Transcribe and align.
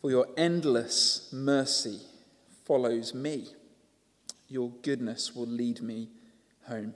For 0.00 0.10
your 0.10 0.28
endless 0.36 1.28
mercy 1.32 2.00
follows 2.64 3.14
me. 3.14 3.48
Your 4.48 4.70
goodness 4.82 5.34
will 5.34 5.46
lead 5.46 5.82
me 5.82 6.08
home. 6.66 6.94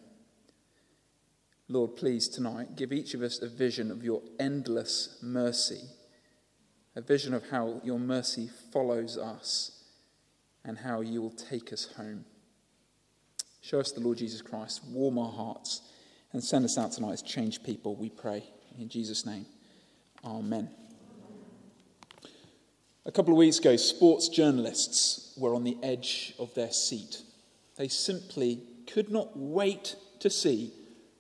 Lord, 1.69 1.97
please 1.97 2.29
tonight 2.29 2.77
give 2.77 2.93
each 2.93 3.15
of 3.15 3.23
us 3.23 3.41
a 3.41 3.49
vision 3.49 3.91
of 3.91 4.05
your 4.05 4.23
endless 4.39 5.19
mercy, 5.23 5.81
a 6.95 7.01
vision 7.01 7.35
of 7.35 7.49
how 7.51 7.81
your 7.83 7.99
mercy 7.99 8.51
follows 8.73 9.17
us 9.17 9.83
and 10.65 10.79
how 10.79 11.01
you 11.01 11.23
will 11.23 11.31
take 11.31 11.73
us 11.73 11.93
home. 11.97 12.25
Show 13.63 13.81
us 13.81 13.93
the 13.93 14.01
Lord 14.01 14.19
Jesus 14.19 14.43
Christ, 14.43 14.83
warm 14.87 15.19
our 15.19 15.33
hearts, 15.33 15.83
and 16.33 16.43
send 16.43 16.65
us 16.65 16.79
out 16.79 16.93
tonight 16.93 17.13
as 17.13 17.23
changed 17.23 17.65
people, 17.65 17.97
we 17.97 18.11
pray. 18.11 18.45
In 18.79 18.89
Jesus' 18.89 19.27
name, 19.27 19.47
Amen. 20.25 20.82
A 23.05 23.11
couple 23.11 23.33
of 23.35 23.39
weeks 23.39 23.59
ago, 23.59 23.75
sports 23.75 24.29
journalists 24.29 25.35
were 25.37 25.57
on 25.57 25.65
the 25.65 25.77
edge 25.83 26.35
of 26.39 26.55
their 26.55 26.71
seat. 26.71 27.23
They 27.77 27.89
simply 27.89 28.61
could 28.87 29.11
not 29.11 29.37
wait 29.37 29.97
to 30.21 30.31
see 30.31 30.73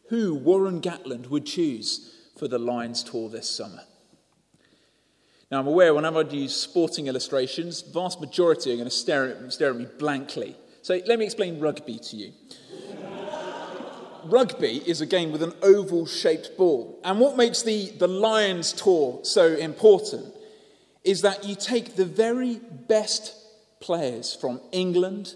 who 0.09 0.33
Warren 0.33 0.81
Gatland 0.81 1.27
would 1.29 1.45
choose 1.45 2.15
for 2.39 2.47
the 2.47 2.59
Lions 2.59 3.03
tour 3.03 3.29
this 3.29 3.51
summer. 3.51 3.83
Now, 5.51 5.59
I'm 5.59 5.67
aware 5.67 5.93
whenever 5.93 6.21
I 6.21 6.29
use 6.29 6.55
sporting 6.55 7.09
illustrations, 7.09 7.83
the 7.83 7.91
vast 7.91 8.21
majority 8.21 8.73
are 8.73 8.77
going 8.77 8.85
to 8.85 8.91
stare 8.91 9.27
at, 9.27 9.53
stare 9.53 9.71
at 9.71 9.77
me 9.77 9.87
blankly. 9.99 10.55
So 10.83 11.01
let 11.07 11.19
me 11.19 11.25
explain 11.25 11.59
rugby 11.59 11.99
to 11.99 12.17
you. 12.17 12.33
rugby 14.25 14.83
is 14.87 15.01
a 15.01 15.07
game 15.07 15.33
with 15.33 15.43
an 15.43 15.53
oval 15.63 16.07
shaped 16.07 16.57
ball. 16.57 17.01
And 17.03 17.19
what 17.19 17.37
makes 17.37 17.65
the, 17.65 17.91
the 17.99 18.09
Lions 18.09 18.73
tour 18.73 19.19
so 19.25 19.47
important 19.57 20.33
is 21.05 21.23
that 21.23 21.45
you 21.45 21.55
take 21.55 21.97
the 21.97 22.05
very 22.05 22.61
best 22.89 23.35
players 23.81 24.35
from 24.35 24.61
England 24.71 25.35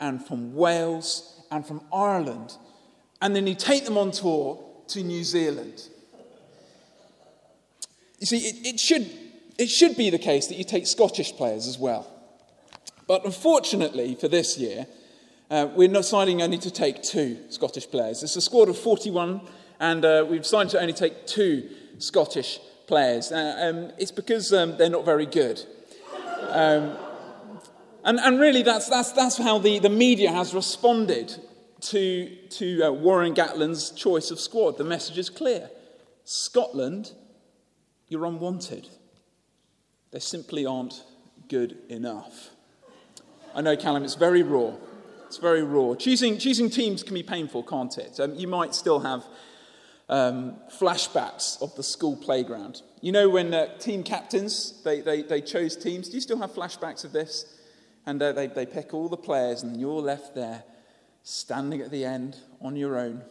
and 0.00 0.24
from 0.24 0.54
Wales 0.54 1.42
and 1.50 1.66
from 1.66 1.82
Ireland, 1.92 2.56
and 3.20 3.36
then 3.36 3.46
you 3.46 3.54
take 3.54 3.84
them 3.84 3.98
on 3.98 4.10
tour 4.10 4.62
to 4.88 5.02
New 5.02 5.24
Zealand. 5.24 5.88
You 8.18 8.26
see, 8.26 8.38
it, 8.38 8.74
it, 8.74 8.80
should, 8.80 9.10
it 9.58 9.68
should 9.68 9.96
be 9.96 10.10
the 10.10 10.18
case 10.18 10.46
that 10.46 10.56
you 10.56 10.64
take 10.64 10.86
Scottish 10.86 11.32
players 11.32 11.66
as 11.66 11.78
well. 11.78 12.06
But 13.06 13.24
unfortunately 13.24 14.14
for 14.14 14.28
this 14.28 14.58
year, 14.58 14.86
uh, 15.50 15.68
we're 15.74 15.88
deciding 15.88 16.42
only 16.42 16.58
to 16.58 16.70
take 16.70 17.02
two 17.02 17.38
Scottish 17.50 17.88
players. 17.88 18.22
It's 18.22 18.36
a 18.36 18.40
squad 18.40 18.68
of 18.68 18.78
41, 18.78 19.42
and 19.78 20.04
uh, 20.04 20.26
we've 20.28 20.42
decided 20.42 20.70
to 20.70 20.80
only 20.80 20.92
take 20.92 21.26
two 21.26 21.68
Scottish 21.98 22.58
players. 22.86 23.32
Uh, 23.32 23.56
um, 23.58 23.92
it's 23.98 24.12
because 24.12 24.52
um, 24.52 24.76
they're 24.76 24.90
not 24.90 25.04
very 25.04 25.26
good. 25.26 25.62
Um, 26.50 26.96
and, 28.04 28.20
and 28.20 28.40
really, 28.40 28.62
that's, 28.62 28.88
that's, 28.88 29.12
that's 29.12 29.36
how 29.36 29.58
the, 29.58 29.78
the 29.78 29.88
media 29.88 30.30
has 30.30 30.54
responded 30.54 31.34
to, 31.80 32.36
to 32.50 32.82
uh, 32.82 32.90
Warren 32.92 33.34
Gatland's 33.34 33.90
choice 33.90 34.30
of 34.30 34.38
squad. 34.38 34.78
The 34.78 34.84
message 34.84 35.18
is 35.18 35.28
clear 35.28 35.70
Scotland, 36.24 37.12
you're 38.08 38.24
unwanted. 38.24 38.88
They 40.12 40.20
simply 40.20 40.64
aren't 40.64 41.04
good 41.48 41.78
enough. 41.88 42.50
I 43.54 43.60
know, 43.60 43.76
Callum, 43.76 44.04
it's 44.04 44.14
very 44.14 44.42
raw. 44.42 44.72
It's 45.26 45.38
very 45.38 45.62
raw. 45.62 45.94
Choosing, 45.94 46.38
choosing 46.38 46.70
teams 46.70 47.02
can 47.02 47.14
be 47.14 47.22
painful, 47.22 47.64
can't 47.64 47.96
it? 47.98 48.20
Um, 48.20 48.34
you 48.34 48.46
might 48.46 48.74
still 48.74 49.00
have 49.00 49.24
um, 50.08 50.56
flashbacks 50.70 51.60
of 51.60 51.74
the 51.76 51.82
school 51.82 52.16
playground. 52.16 52.82
You 53.00 53.12
know, 53.12 53.28
when 53.28 53.52
uh, 53.52 53.76
team 53.78 54.02
captains, 54.02 54.80
they, 54.84 55.00
they, 55.00 55.22
they 55.22 55.40
chose 55.40 55.76
teams. 55.76 56.08
Do 56.08 56.14
you 56.14 56.20
still 56.20 56.38
have 56.38 56.52
flashbacks 56.52 57.04
of 57.04 57.12
this? 57.12 57.52
And 58.06 58.22
uh, 58.22 58.32
they, 58.32 58.46
they 58.46 58.66
pick 58.66 58.94
all 58.94 59.08
the 59.08 59.16
players, 59.16 59.62
and 59.62 59.80
you're 59.80 60.00
left 60.00 60.34
there 60.34 60.62
standing 61.22 61.80
at 61.80 61.90
the 61.90 62.04
end 62.04 62.36
on 62.60 62.76
your 62.76 62.98
own. 62.98 63.22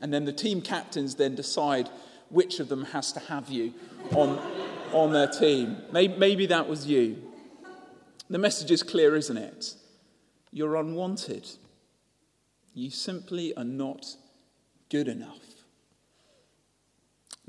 And 0.00 0.12
then 0.12 0.24
the 0.24 0.32
team 0.32 0.62
captains 0.62 1.16
then 1.16 1.34
decide 1.34 1.90
which 2.30 2.60
of 2.60 2.68
them 2.68 2.84
has 2.86 3.12
to 3.12 3.20
have 3.20 3.50
you 3.50 3.74
on, 4.14 4.38
on 4.92 5.12
their 5.12 5.26
team. 5.26 5.76
Maybe, 5.92 6.16
maybe 6.16 6.46
that 6.46 6.66
was 6.66 6.86
you. 6.86 7.22
The 8.30 8.38
message 8.38 8.70
is 8.70 8.82
clear, 8.82 9.16
isn't 9.16 9.36
it? 9.36 9.74
You're 10.52 10.76
unwanted. 10.76 11.48
You 12.72 12.90
simply 12.90 13.54
are 13.56 13.64
not 13.64 14.06
good 14.88 15.08
enough. 15.08 15.59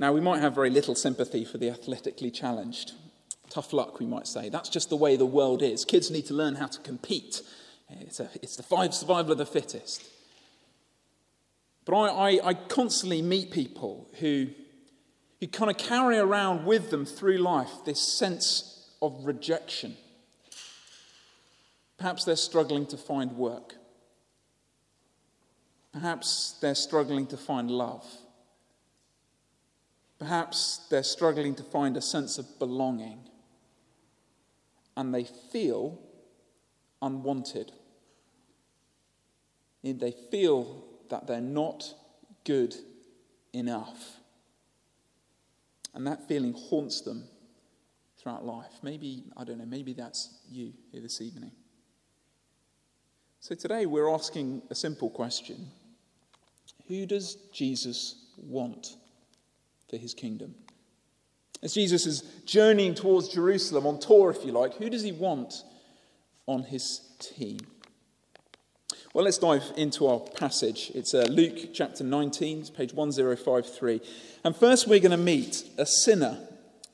Now, 0.01 0.11
we 0.11 0.19
might 0.19 0.39
have 0.39 0.55
very 0.55 0.71
little 0.71 0.95
sympathy 0.95 1.45
for 1.45 1.59
the 1.59 1.69
athletically 1.69 2.31
challenged. 2.31 2.93
Tough 3.51 3.71
luck, 3.71 3.99
we 3.99 4.07
might 4.07 4.25
say. 4.25 4.49
That's 4.49 4.67
just 4.67 4.89
the 4.89 4.95
way 4.95 5.15
the 5.15 5.27
world 5.27 5.61
is. 5.61 5.85
Kids 5.85 6.09
need 6.09 6.25
to 6.25 6.33
learn 6.33 6.55
how 6.55 6.65
to 6.65 6.79
compete. 6.79 7.43
It's, 7.87 8.19
a, 8.19 8.27
it's 8.41 8.55
the 8.55 8.63
five 8.63 8.95
survival 8.95 9.33
of 9.33 9.37
the 9.37 9.45
fittest. 9.45 10.03
But 11.85 11.93
I, 11.93 12.07
I, 12.07 12.39
I 12.43 12.53
constantly 12.55 13.21
meet 13.21 13.51
people 13.51 14.07
who, 14.19 14.47
who 15.39 15.45
kind 15.45 15.69
of 15.69 15.77
carry 15.77 16.17
around 16.17 16.65
with 16.65 16.89
them 16.89 17.05
through 17.05 17.37
life 17.37 17.69
this 17.85 18.01
sense 18.01 18.89
of 19.03 19.23
rejection. 19.23 19.97
Perhaps 21.99 22.25
they're 22.25 22.35
struggling 22.35 22.87
to 22.87 22.97
find 22.97 23.33
work. 23.33 23.75
Perhaps 25.93 26.55
they're 26.59 26.73
struggling 26.73 27.27
to 27.27 27.37
find 27.37 27.69
love. 27.69 28.03
Perhaps 30.21 30.81
they're 30.91 31.01
struggling 31.01 31.55
to 31.55 31.63
find 31.63 31.97
a 31.97 32.01
sense 32.01 32.37
of 32.37 32.59
belonging 32.59 33.21
and 34.95 35.11
they 35.11 35.23
feel 35.23 35.97
unwanted. 37.01 37.71
They 39.83 40.13
feel 40.29 40.85
that 41.09 41.25
they're 41.25 41.41
not 41.41 41.95
good 42.43 42.75
enough. 43.51 44.19
And 45.95 46.05
that 46.05 46.27
feeling 46.27 46.53
haunts 46.53 47.01
them 47.01 47.23
throughout 48.19 48.45
life. 48.45 48.73
Maybe, 48.83 49.23
I 49.35 49.43
don't 49.43 49.57
know, 49.57 49.65
maybe 49.65 49.93
that's 49.93 50.37
you 50.47 50.73
here 50.91 51.01
this 51.01 51.19
evening. 51.19 51.51
So 53.39 53.55
today 53.55 53.87
we're 53.87 54.13
asking 54.13 54.61
a 54.69 54.75
simple 54.75 55.09
question 55.09 55.71
Who 56.87 57.07
does 57.07 57.37
Jesus 57.51 58.27
want? 58.37 58.97
For 59.91 59.97
his 59.97 60.15
kingdom. 60.15 60.55
As 61.61 61.75
Jesus 61.75 62.07
is 62.07 62.21
journeying 62.45 62.95
towards 62.95 63.29
Jerusalem 63.29 63.85
on 63.85 63.99
tour, 63.99 64.31
if 64.31 64.43
you 64.43 64.51
like, 64.51 64.75
who 64.75 64.89
does 64.89 65.03
he 65.03 65.11
want 65.11 65.63
on 66.47 66.63
his 66.63 67.01
team? 67.19 67.59
Well, 69.13 69.25
let's 69.25 69.37
dive 69.37 69.63
into 69.75 70.07
our 70.07 70.19
passage. 70.19 70.91
It's 70.95 71.13
uh, 71.13 71.27
Luke 71.29 71.73
chapter 71.73 72.03
19, 72.03 72.67
page 72.67 72.93
1053. 72.93 74.01
And 74.45 74.55
first, 74.55 74.87
we're 74.87 75.01
going 75.01 75.11
to 75.11 75.17
meet 75.17 75.65
a 75.77 75.85
sinner 75.85 76.39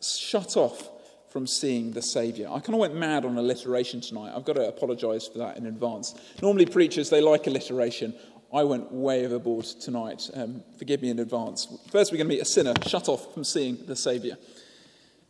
shut 0.01 0.57
off 0.57 0.89
from 1.29 1.45
seeing 1.45 1.91
the 1.91 2.01
Saviour. 2.01 2.49
I 2.49 2.59
kind 2.59 2.73
of 2.73 2.79
went 2.79 2.95
mad 2.95 3.23
on 3.23 3.37
alliteration 3.37 4.01
tonight. 4.01 4.33
I've 4.35 4.45
got 4.45 4.53
to 4.53 4.67
apologise 4.67 5.27
for 5.27 5.37
that 5.37 5.57
in 5.57 5.67
advance. 5.67 6.15
Normally, 6.41 6.65
preachers, 6.65 7.11
they 7.11 7.21
like 7.21 7.45
alliteration. 7.45 8.15
I 8.53 8.63
went 8.63 8.91
way 8.91 9.25
overboard 9.25 9.65
tonight. 9.65 10.29
Um, 10.33 10.63
forgive 10.77 11.01
me 11.01 11.09
in 11.09 11.19
advance. 11.19 11.67
First, 11.91 12.11
we're 12.11 12.17
going 12.17 12.29
to 12.29 12.35
meet 12.35 12.41
a 12.41 12.45
sinner 12.45 12.73
shut 12.85 13.09
off 13.09 13.33
from 13.33 13.43
seeing 13.43 13.85
the 13.85 13.95
Saviour. 13.95 14.37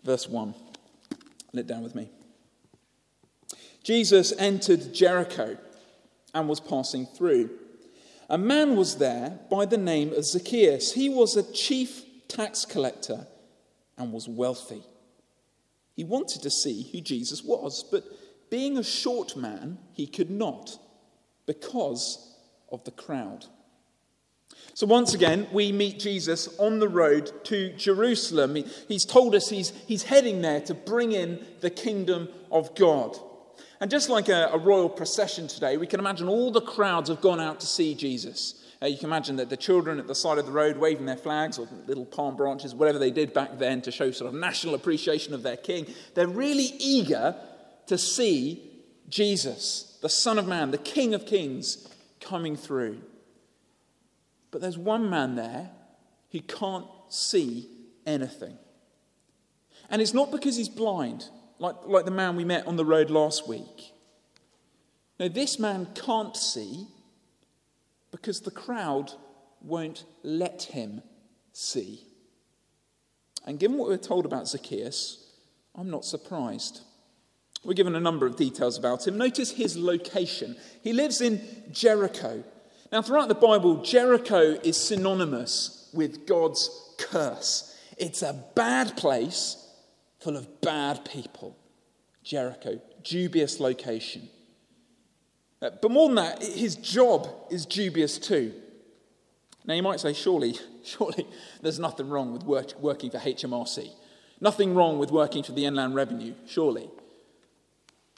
Verse 0.03 0.27
1. 0.27 0.53
Let 1.53 1.67
down 1.67 1.83
with 1.83 1.95
me. 1.95 2.09
Jesus 3.83 4.33
entered 4.37 4.93
Jericho 4.93 5.57
and 6.33 6.47
was 6.47 6.59
passing 6.59 7.05
through. 7.05 7.49
A 8.29 8.37
man 8.37 8.75
was 8.75 8.97
there 8.97 9.39
by 9.49 9.65
the 9.65 9.77
name 9.77 10.13
of 10.13 10.25
Zacchaeus. 10.25 10.93
He 10.93 11.09
was 11.09 11.35
a 11.35 11.51
chief 11.53 12.03
tax 12.27 12.65
collector 12.65 13.25
and 13.97 14.11
was 14.11 14.27
wealthy. 14.27 14.83
He 15.95 16.03
wanted 16.03 16.43
to 16.43 16.51
see 16.51 16.89
who 16.91 17.01
Jesus 17.01 17.43
was, 17.43 17.83
but 17.89 18.03
being 18.51 18.77
a 18.77 18.83
short 18.83 19.35
man, 19.35 19.79
he 19.93 20.05
could 20.05 20.29
not 20.29 20.77
because 21.47 22.26
of 22.71 22.83
the 22.83 22.91
crowd. 22.91 23.45
So, 24.73 24.85
once 24.85 25.13
again, 25.13 25.47
we 25.51 25.71
meet 25.71 25.99
Jesus 25.99 26.55
on 26.59 26.79
the 26.79 26.87
road 26.87 27.31
to 27.45 27.73
Jerusalem. 27.73 28.55
He, 28.55 28.65
he's 28.87 29.05
told 29.05 29.33
us 29.33 29.49
he's, 29.49 29.71
he's 29.87 30.03
heading 30.03 30.41
there 30.41 30.61
to 30.61 30.73
bring 30.73 31.11
in 31.11 31.45
the 31.61 31.69
kingdom 31.69 32.29
of 32.51 32.75
God. 32.75 33.17
And 33.79 33.91
just 33.91 34.09
like 34.09 34.29
a, 34.29 34.49
a 34.53 34.57
royal 34.57 34.89
procession 34.89 35.47
today, 35.47 35.77
we 35.77 35.87
can 35.87 35.99
imagine 35.99 36.27
all 36.27 36.51
the 36.51 36.61
crowds 36.61 37.09
have 37.09 37.21
gone 37.21 37.39
out 37.39 37.59
to 37.59 37.67
see 37.67 37.95
Jesus. 37.95 38.63
Uh, 38.81 38.85
you 38.85 38.97
can 38.97 39.07
imagine 39.07 39.35
that 39.37 39.49
the 39.49 39.57
children 39.57 39.99
at 39.99 40.07
the 40.07 40.15
side 40.15 40.37
of 40.37 40.45
the 40.45 40.51
road 40.51 40.77
waving 40.77 41.05
their 41.05 41.17
flags 41.17 41.57
or 41.57 41.67
little 41.87 42.05
palm 42.05 42.35
branches, 42.35 42.75
whatever 42.75 42.99
they 42.99 43.11
did 43.11 43.33
back 43.33 43.57
then 43.57 43.81
to 43.81 43.91
show 43.91 44.11
sort 44.11 44.31
of 44.31 44.39
national 44.39 44.75
appreciation 44.75 45.33
of 45.33 45.41
their 45.41 45.57
king. 45.57 45.87
They're 46.13 46.27
really 46.27 46.71
eager 46.77 47.35
to 47.87 47.97
see 47.97 48.61
Jesus, 49.09 49.97
the 50.01 50.09
Son 50.09 50.37
of 50.37 50.47
Man, 50.47 50.71
the 50.71 50.77
King 50.77 51.13
of 51.13 51.25
Kings, 51.25 51.87
coming 52.19 52.55
through. 52.55 53.01
But 54.51 54.61
there's 54.61 54.77
one 54.77 55.09
man 55.09 55.35
there 55.35 55.71
who 56.31 56.41
can't 56.41 56.87
see 57.09 57.69
anything. 58.05 58.57
And 59.89 60.01
it's 60.01 60.13
not 60.13 60.31
because 60.31 60.55
he's 60.57 60.69
blind. 60.69 61.29
like, 61.59 61.75
like 61.85 62.05
the 62.05 62.11
man 62.11 62.35
we 62.35 62.43
met 62.43 62.67
on 62.67 62.75
the 62.75 62.85
road 62.85 63.09
last 63.09 63.47
week. 63.47 63.93
Now, 65.19 65.27
this 65.27 65.57
man 65.57 65.87
can't 65.95 66.35
see 66.35 66.87
because 68.11 68.41
the 68.41 68.51
crowd 68.51 69.11
won't 69.61 70.05
let 70.23 70.63
him 70.63 71.01
see. 71.51 72.03
And 73.45 73.59
given 73.59 73.77
what 73.77 73.87
we're 73.89 73.97
told 73.97 74.25
about 74.25 74.47
Zacchaeus, 74.47 75.25
I'm 75.75 75.89
not 75.89 76.05
surprised. 76.05 76.81
We're 77.63 77.73
given 77.73 77.95
a 77.95 77.99
number 77.99 78.25
of 78.25 78.35
details 78.35 78.77
about 78.77 79.07
him. 79.07 79.17
Notice 79.17 79.51
his 79.51 79.77
location. 79.77 80.55
He 80.83 80.93
lives 80.93 81.21
in 81.21 81.41
Jericho. 81.71 82.43
Now, 82.91 83.01
throughout 83.01 83.27
the 83.27 83.35
Bible, 83.35 83.83
Jericho 83.83 84.57
is 84.63 84.77
synonymous 84.77 85.89
with 85.93 86.25
God's 86.25 86.69
curse. 86.97 87.75
It's 87.97 88.21
a 88.21 88.41
bad 88.55 88.95
place 88.95 89.67
full 90.19 90.37
of 90.37 90.61
bad 90.61 91.03
people. 91.03 91.57
Jericho, 92.23 92.79
dubious 93.03 93.59
location. 93.59 94.29
Uh, 95.61 95.71
but 95.81 95.91
more 95.91 96.07
than 96.07 96.15
that, 96.15 96.43
his 96.43 96.75
job 96.75 97.27
is 97.49 97.65
dubious 97.65 98.17
too. 98.17 98.53
Now, 99.65 99.73
you 99.73 99.83
might 99.83 99.99
say, 99.99 100.13
surely, 100.13 100.57
surely 100.83 101.27
there's 101.61 101.79
nothing 101.79 102.09
wrong 102.09 102.31
with 102.31 102.43
work, 102.43 102.79
working 102.79 103.11
for 103.11 103.17
HMRC. 103.17 103.89
Nothing 104.39 104.75
wrong 104.75 104.99
with 104.99 105.11
working 105.11 105.43
for 105.43 105.51
the 105.51 105.65
Inland 105.65 105.95
Revenue, 105.95 106.33
surely. 106.45 106.89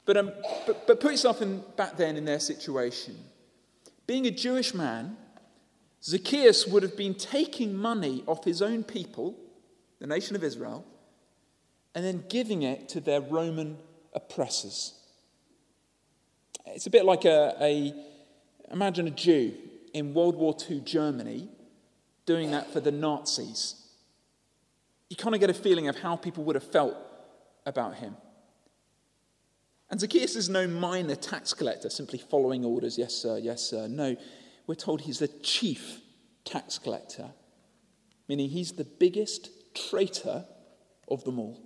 But, 0.06 0.16
um, 0.16 0.32
but, 0.66 0.86
but 0.86 1.00
put 1.00 1.12
yourself 1.12 1.42
in, 1.42 1.62
back 1.76 1.96
then 1.96 2.16
in 2.16 2.24
their 2.24 2.40
situation. 2.40 3.16
Being 4.06 4.26
a 4.26 4.30
Jewish 4.30 4.74
man, 4.74 5.16
Zacchaeus 6.02 6.66
would 6.66 6.82
have 6.82 6.96
been 6.96 7.14
taking 7.14 7.74
money 7.74 8.24
off 8.26 8.44
his 8.44 8.62
own 8.62 8.82
people, 8.82 9.36
the 9.98 10.06
nation 10.06 10.34
of 10.34 10.42
Israel, 10.42 10.84
and 11.94 12.04
then 12.04 12.24
giving 12.28 12.62
it 12.62 12.88
to 12.90 13.00
their 13.00 13.20
Roman 13.20 13.76
oppressors. 14.14 14.94
It's 16.66 16.86
a 16.86 16.90
bit 16.90 17.04
like 17.04 17.24
a, 17.24 17.54
a 17.60 17.94
imagine 18.70 19.06
a 19.06 19.10
Jew 19.10 19.54
in 19.92 20.14
World 20.14 20.36
War 20.36 20.56
II 20.68 20.80
Germany 20.80 21.48
doing 22.26 22.52
that 22.52 22.72
for 22.72 22.80
the 22.80 22.92
Nazis. 22.92 23.74
You 25.08 25.16
kind 25.16 25.34
of 25.34 25.40
get 25.40 25.50
a 25.50 25.54
feeling 25.54 25.88
of 25.88 25.98
how 25.98 26.16
people 26.16 26.44
would 26.44 26.54
have 26.54 26.64
felt 26.64 26.96
about 27.66 27.96
him. 27.96 28.16
And 29.90 30.00
Zacchaeus 30.00 30.36
is 30.36 30.48
no 30.48 30.68
minor 30.68 31.16
tax 31.16 31.52
collector, 31.52 31.90
simply 31.90 32.18
following 32.18 32.64
orders, 32.64 32.96
yes, 32.96 33.12
sir, 33.14 33.38
yes, 33.38 33.60
sir. 33.60 33.88
No, 33.88 34.16
we're 34.66 34.76
told 34.76 35.00
he's 35.00 35.18
the 35.18 35.28
chief 35.28 36.00
tax 36.44 36.78
collector, 36.78 37.30
meaning 38.28 38.48
he's 38.48 38.72
the 38.72 38.84
biggest 38.84 39.50
traitor 39.74 40.44
of 41.08 41.24
them 41.24 41.40
all. 41.40 41.60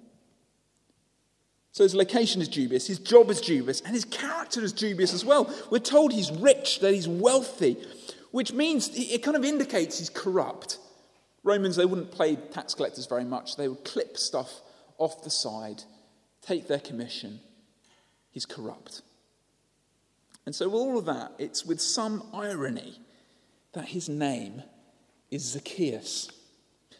So 1.72 1.82
his 1.82 1.94
location 1.94 2.40
is 2.40 2.48
dubious, 2.48 2.86
his 2.86 2.98
job 2.98 3.28
is 3.30 3.40
dubious, 3.40 3.80
and 3.82 3.94
his 3.94 4.04
character 4.04 4.62
is 4.62 4.72
dubious 4.72 5.12
as 5.12 5.24
well. 5.24 5.52
We're 5.70 5.80
told 5.80 6.12
he's 6.12 6.30
rich, 6.30 6.80
that 6.80 6.94
he's 6.94 7.08
wealthy, 7.08 7.76
which 8.30 8.52
means 8.52 8.90
it 8.94 9.22
kind 9.22 9.36
of 9.36 9.44
indicates 9.44 9.98
he's 9.98 10.08
corrupt. 10.08 10.78
Romans, 11.42 11.76
they 11.76 11.84
wouldn't 11.84 12.10
play 12.10 12.36
tax 12.36 12.74
collectors 12.74 13.06
very 13.06 13.24
much. 13.24 13.56
They 13.56 13.68
would 13.68 13.84
clip 13.84 14.16
stuff 14.16 14.62
off 14.98 15.24
the 15.24 15.30
side, 15.30 15.82
take 16.40 16.68
their 16.68 16.78
commission, 16.78 17.40
he's 18.34 18.44
corrupt. 18.44 19.00
And 20.44 20.54
so, 20.54 20.70
all 20.72 20.98
of 20.98 21.06
that, 21.06 21.32
it's 21.38 21.64
with 21.64 21.80
some 21.80 22.28
irony 22.34 22.98
that 23.72 23.86
his 23.86 24.08
name 24.08 24.62
is 25.30 25.42
Zacchaeus. 25.42 26.30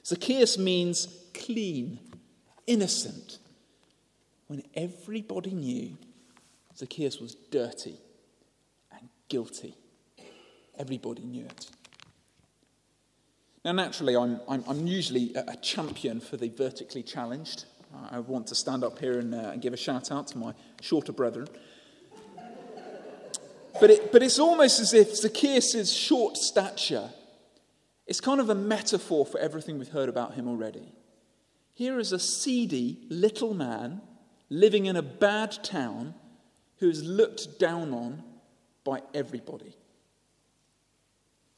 Zacchaeus 0.07 0.57
means 0.57 1.09
clean, 1.35 1.99
innocent, 2.67 3.39
when 4.47 4.63
everybody 4.75 5.51
knew 5.51 5.99
Zacchaeus 6.77 7.21
was 7.21 7.35
dirty 7.51 7.99
and 8.93 9.09
guilty. 9.29 9.75
Everybody 10.79 11.23
knew 11.23 11.45
it. 11.45 11.71
Now, 13.65 13.73
naturally, 13.73 14.17
I'm, 14.17 14.41
I'm, 14.49 14.65
I'm 14.69 14.87
usually 14.87 15.35
a, 15.35 15.53
a 15.53 15.57
champion 15.57 16.21
for 16.21 16.37
the 16.37 16.49
vertically 16.49 17.03
challenged. 17.03 17.65
I 18.11 18.21
want 18.21 18.47
to 18.49 18.55
stand 18.55 18.85
up 18.85 18.99
here 18.99 19.19
and, 19.19 19.35
uh, 19.35 19.51
and 19.53 19.63
give 19.63 19.73
a 19.73 19.77
shout 19.77 20.11
out 20.11 20.29
to 20.29 20.39
my 20.39 20.55
shorter 20.81 21.13
brethren. 21.13 21.49
But, 23.81 23.91
it, 23.91 24.13
but 24.13 24.23
it's 24.23 24.39
almost 24.39 24.79
as 24.81 24.95
if 24.95 25.17
Zacchaeus' 25.17 25.91
short 25.91 26.37
stature 26.37 27.11
is 28.07 28.21
kind 28.21 28.41
of 28.41 28.49
a 28.49 28.55
metaphor 28.55 29.27
for 29.27 29.39
everything 29.39 29.79
we've 29.79 29.89
heard 29.89 30.09
about 30.09 30.35
him 30.35 30.47
already. 30.47 30.93
Here 31.73 31.99
is 31.99 32.13
a 32.13 32.19
seedy 32.19 33.01
little 33.09 33.53
man 33.53 34.01
living 34.49 34.87
in 34.87 34.97
a 34.97 35.03
bad 35.03 35.59
town 35.65 36.15
who 36.79 36.89
is 36.89 37.03
looked 37.03 37.59
down 37.59 37.93
on 37.93 38.23
by 38.85 39.01
everybody. 39.13 39.77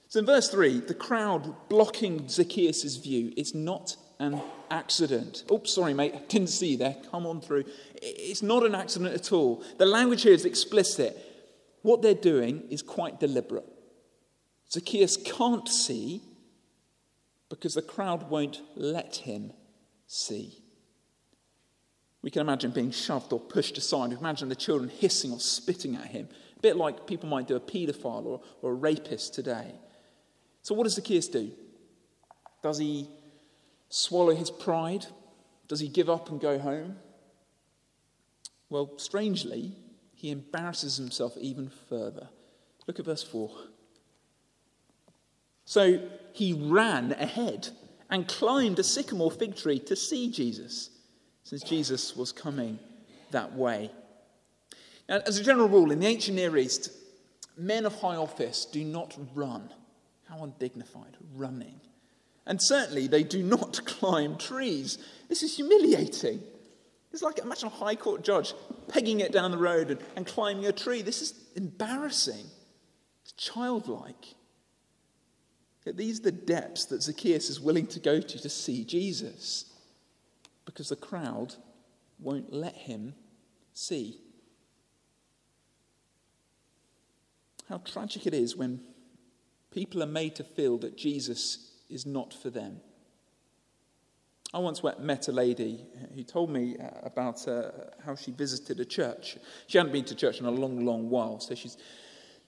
So 0.09 0.21
in 0.21 0.27
verse 0.27 0.49
3, 0.49 0.81
the 0.81 0.95
crowd 0.95 1.69
blocking 1.69 2.29
Zacchaeus' 2.29 2.97
view 2.97 3.33
is 3.37 3.55
not 3.55 3.97
an 4.19 4.41
accident. 4.71 5.45
Oops, 5.51 5.71
sorry, 5.73 5.95
mate, 5.95 6.29
didn't 6.29 6.49
see 6.49 6.77
there. 6.77 6.97
Come 7.11 7.27
on 7.27 7.41
through. 7.41 7.65
It's 8.03 8.43
not 8.43 8.65
an 8.65 8.75
accident 8.75 9.15
at 9.15 9.33
all. 9.33 9.63
The 9.79 9.87
language 9.87 10.23
here 10.23 10.33
is 10.33 10.45
explicit. 10.45 11.17
What 11.83 12.03
they're 12.03 12.15
doing 12.15 12.65
is 12.71 12.83
quite 12.83 13.21
deliberate. 13.21 13.67
Zacchaeus 14.71 15.17
can't 15.17 15.69
see 15.69 16.23
because 17.49 17.75
the 17.75 17.83
crowd 17.83 18.29
won't 18.29 18.61
let 18.75 19.17
him 19.17 19.53
see. 20.07 20.63
We 22.23 22.31
can 22.31 22.41
imagine 22.41 22.73
being 22.73 22.91
shoved 22.91 23.33
or 23.33 23.39
pushed 23.39 23.79
aside. 23.79 24.11
We 24.11 24.17
imagine 24.17 24.49
the 24.49 24.57
children 24.57 24.91
hissing 24.91 25.31
or 25.31 25.39
spitting 25.39 25.95
at 25.95 26.07
him, 26.07 26.29
a 26.57 26.61
bit 26.61 26.77
like 26.77 27.07
people 27.07 27.29
might 27.29 27.47
do 27.47 27.55
a 27.55 27.61
paedophile 27.61 28.25
or, 28.25 28.41
or 28.63 28.73
a 28.73 28.75
rapist 28.75 29.35
today. 29.35 29.73
So, 30.63 30.75
what 30.75 30.85
does 30.85 30.95
Zacchaeus 30.95 31.29
do? 31.29 31.53
Does 32.65 32.79
he 32.79 33.09
swallow 33.89 34.35
his 34.35 34.51
pride? 34.51 35.07
Does 35.69 35.81
he 35.81 35.89
give 35.89 36.09
up 36.09 36.31
and 36.31 36.41
go 36.41 36.59
home? 36.59 36.97
Well, 38.69 38.93
strangely, 38.99 39.73
he 40.15 40.31
embarrasses 40.31 40.97
himself 40.97 41.37
even 41.39 41.71
further. 41.89 42.29
Look 42.87 42.99
at 42.99 43.05
verse 43.05 43.23
4. 43.23 43.51
So 45.65 46.01
he 46.33 46.53
ran 46.53 47.13
ahead 47.13 47.69
and 48.09 48.29
climbed 48.29 48.79
a 48.79 48.85
sycamore 48.85 49.31
fig 49.31 49.57
tree 49.57 49.81
to 49.81 49.97
see 49.97 50.31
Jesus, 50.31 50.91
since 51.43 51.63
Jesus 51.63 52.17
was 52.17 52.33
coming 52.33 52.79
that 53.33 53.55
way. 53.55 53.91
Now, 55.09 55.21
as 55.27 55.39
a 55.39 55.45
general 55.45 55.69
rule, 55.69 55.91
in 55.91 56.01
the 56.01 56.07
ancient 56.07 56.37
Near 56.37 56.57
East, 56.57 56.91
men 57.57 57.87
of 57.87 57.95
high 58.01 58.17
office 58.17 58.65
do 58.65 58.85
not 58.85 59.17
run. 59.35 59.73
How 60.29 60.43
undignified, 60.43 61.17
running. 61.35 61.81
And 62.47 62.63
certainly 62.63 63.07
they 63.07 63.23
do 63.23 63.43
not 63.43 63.81
climb 63.87 64.37
trees. 64.37 64.99
This 65.29 65.43
is 65.43 65.57
humiliating. 65.57 66.43
It's 67.13 67.23
like, 67.23 67.39
imagine 67.39 67.69
a 67.69 67.71
high 67.71 67.97
court 67.97 68.23
judge 68.23 68.55
pegging 68.89 69.21
it 69.21 69.33
down 69.33 69.51
the 69.51 69.59
road 69.59 69.91
and, 69.91 70.01
and 70.17 70.27
climbing 70.27 70.67
a 70.67 70.73
tree. 70.73 71.03
This 71.03 71.23
is 71.23 71.35
embarrassing. 71.55 72.47
It's 73.23 73.33
childlike. 73.33 74.35
Yet 75.85 75.97
these 75.97 76.21
are 76.21 76.25
the 76.25 76.33
depths 76.33 76.85
that 76.87 77.03
Zacchaeus 77.03 77.49
is 77.49 77.61
willing 77.61 77.87
to 77.89 78.01
go 78.01 78.21
to 78.21 78.39
to 78.39 78.49
see 78.49 78.85
Jesus 78.85 79.73
because 80.65 80.89
the 80.89 80.97
crowd 80.97 81.55
won't 82.19 82.53
let 82.53 82.75
him 82.75 83.15
see. 83.73 84.21
How 87.69 87.79
tragic 87.79 88.27
it 88.27 88.35
is 88.35 88.57
when 88.57 88.81
people 89.71 90.03
are 90.03 90.07
made 90.07 90.35
to 90.37 90.45
feel 90.45 90.77
that 90.79 90.97
Jesus 90.97 91.71
is 91.89 92.07
not 92.07 92.35
for 92.35 92.51
them. 92.51 92.81
I 94.55 94.59
once 94.59 94.83
met 95.01 95.29
a 95.29 95.33
lady 95.33 95.85
who 96.15 96.23
told 96.23 96.51
me 96.51 96.77
uh, 96.79 96.89
about 97.03 97.47
uh, 97.49 97.71
how 98.05 98.15
she 98.15 98.31
visited 98.31 98.79
a 98.81 98.85
church. 98.85 99.37
She 99.67 99.77
hadn't 99.77 99.93
been 99.93 100.05
to 100.05 100.15
church 100.15 100.39
in 100.41 100.47
a 100.47 100.51
long, 100.51 100.85
long 100.85 101.11
while, 101.11 101.41
so 101.41 101.55
she's, 101.55 101.77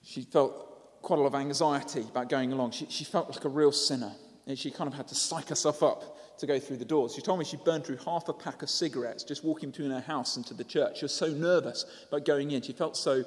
she 0.02 0.22
felt 0.22 1.02
quite 1.02 1.18
a 1.18 1.22
lot 1.22 1.28
of 1.28 1.34
anxiety 1.34 2.02
about 2.02 2.28
going 2.28 2.52
along. 2.52 2.70
She, 2.70 2.86
she 2.88 3.04
felt 3.04 3.30
like 3.30 3.44
a 3.44 3.48
real 3.48 3.72
sinner, 3.72 4.12
and 4.46 4.58
she 4.58 4.70
kind 4.70 4.88
of 4.88 4.94
had 4.94 5.08
to 5.08 5.14
psych 5.14 5.48
herself 5.48 5.82
up 5.82 6.38
to 6.38 6.46
go 6.46 6.58
through 6.60 6.76
the 6.76 6.84
doors. 6.84 7.14
She 7.14 7.20
told 7.20 7.40
me 7.40 7.44
she 7.44 7.56
burned 7.56 7.84
through 7.84 7.98
half 7.98 8.28
a 8.28 8.32
pack 8.32 8.62
of 8.62 8.70
cigarettes 8.70 9.24
just 9.24 9.44
walking 9.44 9.70
between 9.70 9.90
her 9.90 10.00
house 10.00 10.36
and 10.36 10.46
to 10.46 10.54
the 10.54 10.64
church. 10.64 10.98
She 10.98 11.04
was 11.04 11.12
so 11.12 11.28
nervous 11.28 11.84
about 12.08 12.24
going 12.24 12.52
in. 12.52 12.62
She 12.62 12.72
felt 12.72 12.96
so 12.96 13.24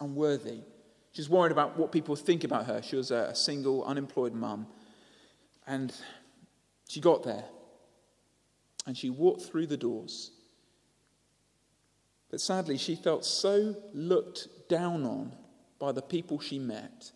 unworthy. 0.00 0.60
She 1.12 1.20
was 1.20 1.28
worried 1.28 1.52
about 1.52 1.78
what 1.78 1.92
people 1.92 2.16
think 2.16 2.44
about 2.44 2.66
her. 2.66 2.82
She 2.82 2.96
was 2.96 3.10
a 3.10 3.34
single, 3.34 3.84
unemployed 3.84 4.32
mum. 4.32 4.66
And 5.66 5.94
she 6.88 7.00
got 7.00 7.22
there 7.22 7.44
and 8.86 8.96
she 8.96 9.10
walked 9.10 9.42
through 9.42 9.66
the 9.66 9.76
doors. 9.76 10.32
But 12.30 12.40
sadly, 12.40 12.78
she 12.78 12.96
felt 12.96 13.24
so 13.24 13.76
looked 13.92 14.48
down 14.68 15.04
on 15.04 15.32
by 15.78 15.92
the 15.92 16.02
people 16.02 16.38
she 16.38 16.58
met, 16.58 17.12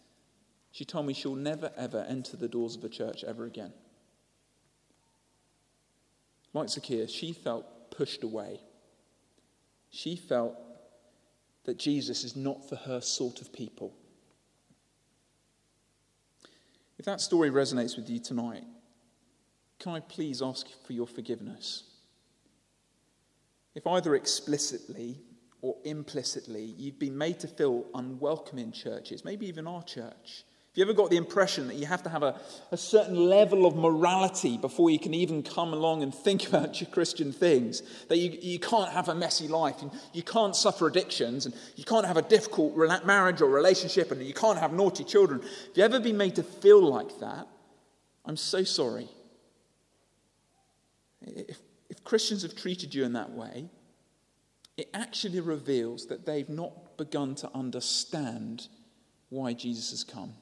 she 0.73 0.85
told 0.85 1.07
me 1.07 1.15
she'll 1.15 1.37
never 1.37 1.71
ever 1.77 2.05
enter 2.09 2.37
the 2.37 2.49
doors 2.49 2.77
of 2.77 2.85
a 2.85 2.89
church 2.89 3.25
ever 3.25 3.45
again. 3.45 3.73
Like 6.53 6.69
Zacchaeus, 6.69 7.11
she 7.11 7.33
felt 7.33 7.91
pushed 7.91 8.23
away 8.25 8.61
She 9.91 10.17
felt 10.17 10.55
that 11.67 11.79
Jesus 11.79 12.25
is 12.25 12.35
not 12.35 12.67
for 12.69 12.77
her 12.77 13.01
sort 13.01 13.41
of 13.41 13.53
people. 13.53 13.93
If 16.99 17.05
that 17.05 17.21
story 17.21 17.51
resonates 17.51 17.97
with 17.97 18.09
you 18.09 18.19
tonight, 18.19 18.65
can 19.79 19.93
I 19.93 20.01
please 20.01 20.41
ask 20.41 20.67
for 20.87 20.95
your 20.95 21.07
forgiveness? 21.07 21.83
If 23.75 23.87
either 23.87 24.15
explicitly 24.15 25.21
or 25.61 25.77
implicitly 25.85 26.75
you've 26.79 26.99
been 26.99 27.19
made 27.19 27.41
to 27.41 27.49
feel 27.49 27.85
unwelcome 27.95 28.59
in 28.59 28.73
churches, 28.73 29.25
maybe 29.25 29.47
even 29.47 29.67
our 29.67 29.83
church, 29.83 30.45
have 30.77 30.87
you 30.87 30.93
ever 30.93 31.03
got 31.03 31.09
the 31.09 31.17
impression 31.17 31.69
that 31.69 31.77
you 31.77 31.87
have 31.87 32.03
to 32.03 32.11
have 32.11 32.23
a, 32.23 32.39
a 32.71 32.77
certain 32.77 33.17
level 33.17 33.65
of 33.65 33.77
morality 33.77 34.59
before 34.59 34.91
you 34.91 34.99
can 34.99 35.15
even 35.15 35.43
come 35.43 35.73
along 35.73 36.03
and 36.03 36.15
think 36.15 36.47
about 36.49 36.83
your 36.83 36.91
Christian 36.91 37.33
things? 37.33 37.81
That 38.09 38.19
you, 38.19 38.37
you 38.43 38.59
can't 38.59 38.93
have 38.93 39.09
a 39.09 39.15
messy 39.15 39.49
life, 39.49 39.81
and 39.81 39.91
you 40.13 40.23
can't 40.23 40.55
suffer 40.55 40.87
addictions, 40.87 41.47
and 41.47 41.55
you 41.77 41.85
can't 41.85 42.05
have 42.05 42.19
a 42.19 42.23
difficult 42.23 42.77
marriage 43.07 43.41
or 43.41 43.49
relationship, 43.49 44.11
and 44.11 44.23
you 44.23 44.35
can't 44.35 44.59
have 44.59 44.75
naughty 44.75 45.03
children. 45.03 45.41
Have 45.41 45.77
you 45.77 45.83
ever 45.83 45.99
been 45.99 46.19
made 46.19 46.35
to 46.35 46.43
feel 46.43 46.83
like 46.83 47.21
that? 47.21 47.47
I'm 48.27 48.37
so 48.37 48.63
sorry. 48.63 49.09
If, 51.23 51.59
if 51.89 52.05
Christians 52.05 52.43
have 52.43 52.55
treated 52.55 52.95
you 52.95 53.05
in 53.05 53.15
that 53.15 53.31
way, 53.31 53.71
it 54.77 54.91
actually 54.93 55.41
reveals 55.41 56.05
that 56.09 56.27
they've 56.27 56.51
not 56.51 56.99
begun 56.99 57.35
to 57.37 57.51
understand 57.55 58.69
why 59.31 59.55
Jesus 59.55 59.91
has 59.93 60.05
come. 60.05 60.35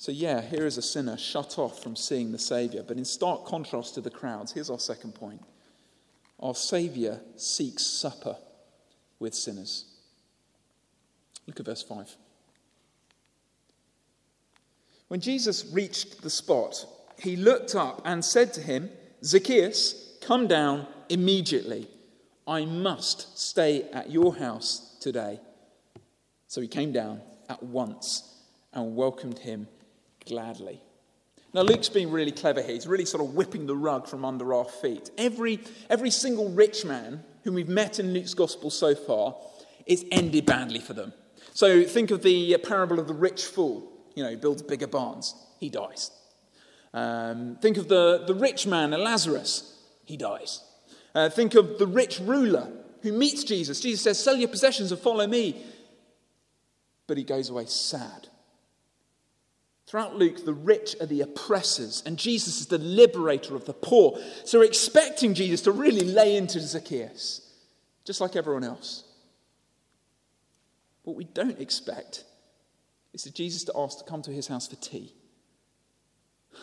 So, 0.00 0.12
yeah, 0.12 0.40
here 0.40 0.64
is 0.64 0.78
a 0.78 0.82
sinner 0.82 1.16
shut 1.16 1.58
off 1.58 1.82
from 1.82 1.96
seeing 1.96 2.30
the 2.30 2.38
Saviour. 2.38 2.84
But 2.86 2.98
in 2.98 3.04
stark 3.04 3.44
contrast 3.44 3.94
to 3.94 4.00
the 4.00 4.10
crowds, 4.10 4.52
here's 4.52 4.70
our 4.70 4.78
second 4.78 5.14
point 5.14 5.42
our 6.40 6.54
Saviour 6.54 7.20
seeks 7.36 7.84
supper 7.84 8.36
with 9.18 9.34
sinners. 9.34 9.86
Look 11.48 11.58
at 11.58 11.66
verse 11.66 11.82
5. 11.82 12.16
When 15.08 15.20
Jesus 15.20 15.66
reached 15.72 16.22
the 16.22 16.30
spot, 16.30 16.86
he 17.18 17.34
looked 17.34 17.74
up 17.74 18.02
and 18.04 18.24
said 18.24 18.52
to 18.54 18.60
him, 18.60 18.90
Zacchaeus, 19.24 20.16
come 20.20 20.46
down 20.46 20.86
immediately. 21.08 21.88
I 22.46 22.66
must 22.66 23.36
stay 23.36 23.88
at 23.92 24.10
your 24.10 24.36
house 24.36 24.96
today. 25.00 25.40
So 26.46 26.60
he 26.60 26.68
came 26.68 26.92
down 26.92 27.20
at 27.48 27.62
once 27.62 28.36
and 28.72 28.94
welcomed 28.94 29.40
him 29.40 29.66
gladly. 30.28 30.80
Now, 31.54 31.62
Luke's 31.62 31.88
being 31.88 32.10
really 32.10 32.30
clever 32.30 32.60
here. 32.60 32.74
He's 32.74 32.86
really 32.86 33.06
sort 33.06 33.24
of 33.24 33.34
whipping 33.34 33.66
the 33.66 33.76
rug 33.76 34.06
from 34.06 34.24
under 34.24 34.52
our 34.52 34.66
feet. 34.66 35.10
Every, 35.16 35.60
every 35.88 36.10
single 36.10 36.50
rich 36.50 36.84
man 36.84 37.24
whom 37.42 37.54
we've 37.54 37.68
met 37.68 37.98
in 37.98 38.12
Luke's 38.12 38.34
gospel 38.34 38.70
so 38.70 38.94
far, 38.94 39.34
it's 39.86 40.04
ended 40.12 40.44
badly 40.44 40.80
for 40.80 40.92
them. 40.92 41.14
So 41.54 41.84
think 41.84 42.10
of 42.10 42.22
the 42.22 42.58
parable 42.58 42.98
of 43.00 43.08
the 43.08 43.14
rich 43.14 43.44
fool. 43.44 43.90
You 44.14 44.24
know, 44.24 44.36
builds 44.36 44.62
bigger 44.62 44.86
barns, 44.86 45.34
he 45.58 45.70
dies. 45.70 46.10
Um, 46.92 47.56
think 47.62 47.76
of 47.76 47.88
the, 47.88 48.24
the 48.26 48.34
rich 48.34 48.66
man, 48.66 48.90
Lazarus, 48.90 49.78
he 50.04 50.16
dies. 50.16 50.62
Uh, 51.14 51.28
think 51.30 51.54
of 51.54 51.78
the 51.78 51.86
rich 51.86 52.20
ruler 52.20 52.68
who 53.02 53.12
meets 53.12 53.44
Jesus. 53.44 53.80
Jesus 53.80 54.02
says, 54.02 54.22
Sell 54.22 54.36
your 54.36 54.48
possessions 54.48 54.92
and 54.92 55.00
follow 55.00 55.26
me. 55.26 55.64
But 57.06 57.16
he 57.16 57.24
goes 57.24 57.48
away 57.48 57.66
sad 57.66 58.28
Throughout 59.88 60.16
Luke, 60.16 60.44
the 60.44 60.52
rich 60.52 60.96
are 61.00 61.06
the 61.06 61.22
oppressors, 61.22 62.02
and 62.04 62.18
Jesus 62.18 62.60
is 62.60 62.66
the 62.66 62.76
liberator 62.76 63.56
of 63.56 63.64
the 63.64 63.72
poor. 63.72 64.18
So 64.44 64.58
we're 64.58 64.66
expecting 64.66 65.32
Jesus 65.32 65.62
to 65.62 65.72
really 65.72 66.02
lay 66.04 66.36
into 66.36 66.60
Zacchaeus, 66.60 67.40
just 68.04 68.20
like 68.20 68.36
everyone 68.36 68.64
else. 68.64 69.04
What 71.04 71.16
we 71.16 71.24
don't 71.24 71.58
expect 71.58 72.24
is 73.14 73.24
for 73.24 73.30
Jesus 73.30 73.64
to 73.64 73.72
ask 73.74 73.96
to 73.96 74.04
come 74.04 74.20
to 74.22 74.30
his 74.30 74.46
house 74.46 74.68
for 74.68 74.76
tea. 74.76 75.14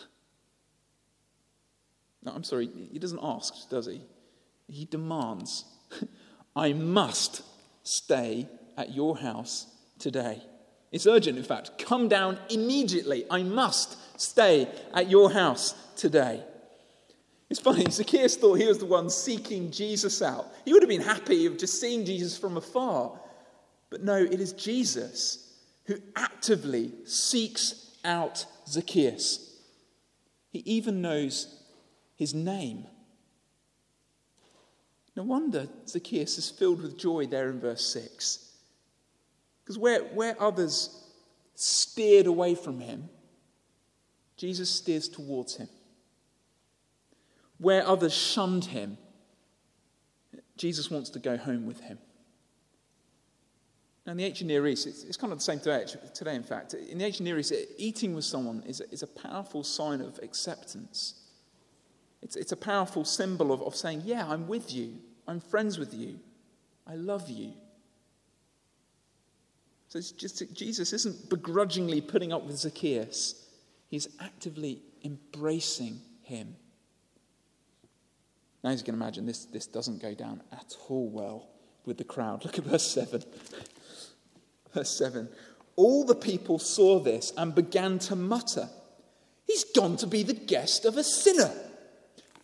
No, 2.22 2.32
I'm 2.32 2.44
sorry, 2.44 2.68
he 2.92 2.98
doesn't 3.00 3.20
ask, 3.22 3.68
does 3.70 3.86
he? 3.86 4.02
He 4.68 4.84
demands, 4.84 5.64
I 6.56 6.72
must 6.72 7.42
stay 7.82 8.48
at 8.76 8.94
your 8.94 9.16
house 9.16 9.66
today. 9.98 10.42
It's 10.96 11.06
urgent, 11.06 11.36
in 11.36 11.44
fact. 11.44 11.76
Come 11.76 12.08
down 12.08 12.38
immediately. 12.48 13.26
I 13.30 13.42
must 13.42 13.98
stay 14.18 14.66
at 14.94 15.10
your 15.10 15.30
house 15.30 15.74
today. 15.94 16.42
It's 17.50 17.60
funny, 17.60 17.84
Zacchaeus 17.90 18.38
thought 18.38 18.54
he 18.54 18.66
was 18.66 18.78
the 18.78 18.86
one 18.86 19.10
seeking 19.10 19.70
Jesus 19.70 20.22
out. 20.22 20.46
He 20.64 20.72
would 20.72 20.80
have 20.80 20.88
been 20.88 21.02
happy 21.02 21.44
of 21.44 21.58
just 21.58 21.78
seeing 21.82 22.06
Jesus 22.06 22.38
from 22.38 22.56
afar. 22.56 23.12
But 23.90 24.04
no, 24.04 24.16
it 24.16 24.40
is 24.40 24.54
Jesus 24.54 25.52
who 25.84 25.96
actively 26.16 26.92
seeks 27.04 27.90
out 28.02 28.46
Zacchaeus. 28.66 29.54
He 30.48 30.60
even 30.60 31.02
knows 31.02 31.62
his 32.14 32.32
name. 32.32 32.86
No 35.14 35.24
wonder 35.24 35.68
Zacchaeus 35.86 36.38
is 36.38 36.48
filled 36.48 36.80
with 36.80 36.98
joy 36.98 37.26
there 37.26 37.50
in 37.50 37.60
verse 37.60 37.84
6. 37.84 38.45
Because 39.66 39.78
where, 39.80 40.04
where 40.04 40.40
others 40.40 41.02
steered 41.56 42.26
away 42.26 42.54
from 42.54 42.78
him, 42.78 43.08
Jesus 44.36 44.70
steers 44.70 45.08
towards 45.08 45.56
him. 45.56 45.68
Where 47.58 47.84
others 47.84 48.14
shunned 48.14 48.66
him, 48.66 48.96
Jesus 50.56 50.88
wants 50.88 51.10
to 51.10 51.18
go 51.18 51.36
home 51.36 51.66
with 51.66 51.80
him. 51.80 51.98
Now, 54.06 54.12
in 54.12 54.18
the 54.18 54.24
ancient 54.24 54.46
Near 54.46 54.64
East, 54.68 54.86
it's, 54.86 55.02
it's 55.02 55.16
kind 55.16 55.32
of 55.32 55.40
the 55.40 55.44
same 55.44 55.58
today, 55.58 55.84
today, 56.14 56.36
in 56.36 56.44
fact. 56.44 56.74
In 56.74 56.98
the 56.98 57.04
ancient 57.04 57.24
Near 57.24 57.40
East, 57.40 57.52
eating 57.76 58.14
with 58.14 58.24
someone 58.24 58.62
is, 58.68 58.80
is 58.92 59.02
a 59.02 59.08
powerful 59.08 59.64
sign 59.64 60.00
of 60.00 60.20
acceptance. 60.22 61.24
It's, 62.22 62.36
it's 62.36 62.52
a 62.52 62.56
powerful 62.56 63.04
symbol 63.04 63.50
of, 63.52 63.62
of 63.62 63.74
saying, 63.74 64.02
Yeah, 64.04 64.24
I'm 64.28 64.46
with 64.46 64.72
you. 64.72 64.98
I'm 65.26 65.40
friends 65.40 65.76
with 65.76 65.92
you. 65.92 66.20
I 66.86 66.94
love 66.94 67.28
you. 67.28 67.54
Jesus 70.00 70.92
isn't 70.92 71.28
begrudgingly 71.28 72.00
putting 72.00 72.32
up 72.32 72.44
with 72.44 72.56
Zacchaeus, 72.56 73.46
he's 73.88 74.08
actively 74.20 74.82
embracing 75.04 76.00
him. 76.22 76.56
Now, 78.62 78.70
as 78.70 78.80
you 78.80 78.84
can 78.84 78.94
imagine, 78.94 79.26
this, 79.26 79.44
this 79.44 79.66
doesn't 79.66 80.02
go 80.02 80.14
down 80.14 80.42
at 80.52 80.74
all 80.88 81.08
well 81.08 81.48
with 81.84 81.98
the 81.98 82.04
crowd. 82.04 82.44
Look 82.44 82.58
at 82.58 82.64
verse 82.64 82.86
7. 82.86 83.22
Verse 84.74 84.90
7. 84.98 85.28
All 85.76 86.04
the 86.04 86.14
people 86.14 86.58
saw 86.58 86.98
this 86.98 87.32
and 87.36 87.54
began 87.54 87.98
to 88.00 88.16
mutter, 88.16 88.68
He's 89.46 89.64
gone 89.64 89.96
to 89.98 90.06
be 90.08 90.24
the 90.24 90.34
guest 90.34 90.84
of 90.84 90.96
a 90.96 91.04
sinner. 91.04 91.52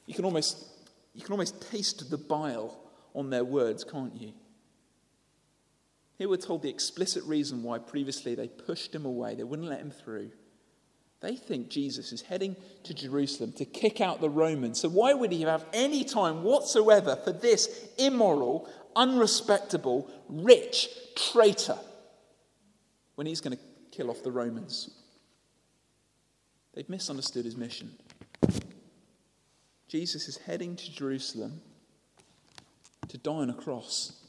You 0.06 0.14
can 0.14 0.24
almost, 0.24 0.64
you 1.14 1.22
can 1.22 1.32
almost 1.32 1.70
taste 1.70 2.08
the 2.08 2.18
bile 2.18 2.78
on 3.14 3.30
their 3.30 3.44
words, 3.44 3.82
can't 3.82 4.14
you? 4.14 4.32
Here 6.22 6.28
we're 6.28 6.36
told 6.36 6.62
the 6.62 6.68
explicit 6.68 7.24
reason 7.24 7.64
why 7.64 7.78
previously 7.78 8.36
they 8.36 8.46
pushed 8.46 8.94
him 8.94 9.04
away, 9.04 9.34
they 9.34 9.42
wouldn't 9.42 9.68
let 9.68 9.80
him 9.80 9.90
through. 9.90 10.30
They 11.20 11.34
think 11.34 11.68
Jesus 11.68 12.12
is 12.12 12.22
heading 12.22 12.54
to 12.84 12.94
Jerusalem 12.94 13.50
to 13.54 13.64
kick 13.64 14.00
out 14.00 14.20
the 14.20 14.30
Romans. 14.30 14.80
So, 14.80 14.88
why 14.88 15.14
would 15.14 15.32
he 15.32 15.42
have 15.42 15.64
any 15.72 16.04
time 16.04 16.44
whatsoever 16.44 17.16
for 17.24 17.32
this 17.32 17.88
immoral, 17.98 18.68
unrespectable, 18.94 20.08
rich 20.28 20.90
traitor 21.16 21.78
when 23.16 23.26
he's 23.26 23.40
going 23.40 23.56
to 23.56 23.62
kill 23.90 24.08
off 24.08 24.22
the 24.22 24.30
Romans? 24.30 24.90
They've 26.72 26.88
misunderstood 26.88 27.46
his 27.46 27.56
mission. 27.56 27.96
Jesus 29.88 30.28
is 30.28 30.36
heading 30.36 30.76
to 30.76 30.92
Jerusalem 30.92 31.62
to 33.08 33.18
die 33.18 33.32
on 33.32 33.50
a 33.50 33.54
cross. 33.54 34.21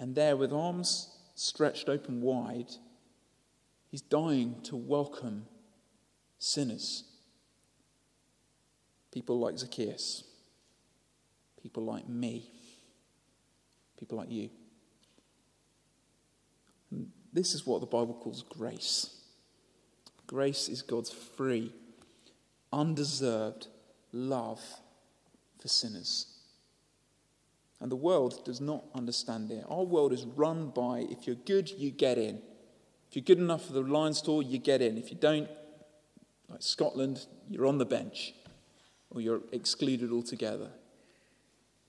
And 0.00 0.14
there, 0.14 0.34
with 0.34 0.50
arms 0.50 1.10
stretched 1.34 1.90
open 1.90 2.22
wide, 2.22 2.70
he's 3.90 4.00
dying 4.00 4.56
to 4.62 4.74
welcome 4.74 5.44
sinners. 6.38 7.04
People 9.12 9.38
like 9.38 9.58
Zacchaeus, 9.58 10.24
people 11.62 11.84
like 11.84 12.08
me, 12.08 12.50
people 13.98 14.16
like 14.16 14.30
you. 14.30 14.48
And 16.90 17.10
this 17.30 17.54
is 17.54 17.66
what 17.66 17.80
the 17.80 17.86
Bible 17.86 18.14
calls 18.14 18.42
grace. 18.42 19.10
Grace 20.26 20.70
is 20.70 20.80
God's 20.80 21.10
free, 21.10 21.74
undeserved 22.72 23.66
love 24.12 24.62
for 25.60 25.68
sinners. 25.68 26.39
And 27.80 27.90
the 27.90 27.96
world 27.96 28.44
does 28.44 28.60
not 28.60 28.84
understand 28.94 29.50
it. 29.50 29.64
Our 29.68 29.84
world 29.84 30.12
is 30.12 30.24
run 30.24 30.68
by 30.68 31.06
if 31.10 31.26
you're 31.26 31.36
good, 31.36 31.70
you 31.70 31.90
get 31.90 32.18
in. 32.18 32.42
If 33.08 33.16
you're 33.16 33.24
good 33.24 33.38
enough 33.38 33.64
for 33.64 33.72
the 33.72 33.80
Lions 33.80 34.20
tour, 34.20 34.42
you 34.42 34.58
get 34.58 34.82
in. 34.82 34.98
If 34.98 35.10
you 35.10 35.16
don't, 35.16 35.48
like 36.48 36.62
Scotland, 36.62 37.26
you're 37.48 37.66
on 37.66 37.78
the 37.78 37.86
bench 37.86 38.34
or 39.10 39.20
you're 39.20 39.40
excluded 39.52 40.12
altogether. 40.12 40.70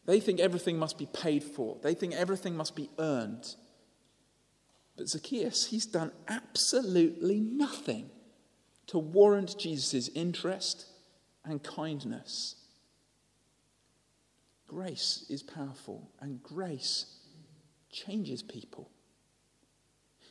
They 0.06 0.20
think 0.20 0.40
everything 0.40 0.80
must 0.80 0.98
be 0.98 1.08
paid 1.08 1.44
for, 1.44 1.78
they 1.82 1.94
think 1.94 2.14
everything 2.14 2.56
must 2.56 2.76
be 2.76 2.90
earned. 2.98 3.56
But 4.98 5.08
Zacchaeus, 5.08 5.68
he's 5.68 5.86
done 5.86 6.12
absolutely 6.28 7.40
nothing 7.40 8.10
to 8.88 9.00
warrant 9.00 9.58
Jesus' 9.58 10.10
interest 10.10 10.86
and 11.46 11.64
kindness. 11.64 12.56
Grace 14.72 15.26
is 15.30 15.44
powerful, 15.44 16.10
and 16.22 16.42
grace 16.42 17.18
changes 17.92 18.42
people. 18.42 18.90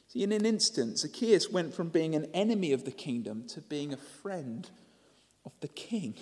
See, 0.08 0.22
in 0.22 0.32
an 0.32 0.46
instant, 0.46 0.98
Zacchaeus 0.98 1.50
went 1.50 1.74
from 1.74 1.90
being 1.90 2.14
an 2.14 2.24
enemy 2.32 2.72
of 2.72 2.86
the 2.86 2.90
kingdom 2.90 3.46
to 3.48 3.60
being 3.60 3.92
a 3.92 3.98
friend 3.98 4.66
of 5.44 5.52
the 5.60 5.68
king. 5.68 6.14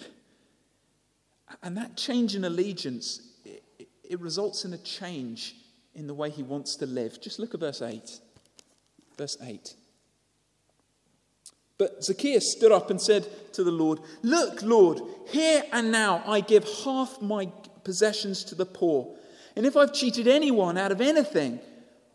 And 1.63 1.77
that 1.77 1.97
change 1.97 2.35
in 2.35 2.45
allegiance, 2.45 3.23
it, 3.45 3.63
it 4.03 4.21
results 4.21 4.65
in 4.65 4.73
a 4.73 4.79
change 4.79 5.55
in 5.95 6.09
the 6.09 6.15
way 6.15 6.29
he 6.29 6.43
wants 6.43 6.75
to 6.75 6.87
live. 6.87 7.21
Just 7.21 7.39
look 7.39 7.55
at 7.55 7.61
verse 7.61 7.83
8. 7.83 8.19
Verse 9.17 9.37
8. 9.41 9.75
But 11.79 12.03
Zacchaeus 12.03 12.51
stood 12.51 12.73
up 12.73 12.91
and 12.91 13.01
said 13.01 13.29
to 13.53 13.63
the 13.63 13.71
Lord, 13.71 14.01
Look, 14.23 14.61
Lord, 14.63 15.01
here 15.29 15.63
and 15.73 15.93
now 15.93 16.25
I 16.27 16.41
give 16.41 16.69
half 16.85 17.23
my 17.23 17.53
possessions 17.89 18.45
to 18.45 18.55
the 18.55 18.67
poor. 18.67 19.09
And 19.57 19.65
if 19.65 19.75
I've 19.75 19.95
cheated 19.95 20.29
anyone 20.29 20.77
out 20.77 20.93
of 20.93 21.01
anything, 21.01 21.59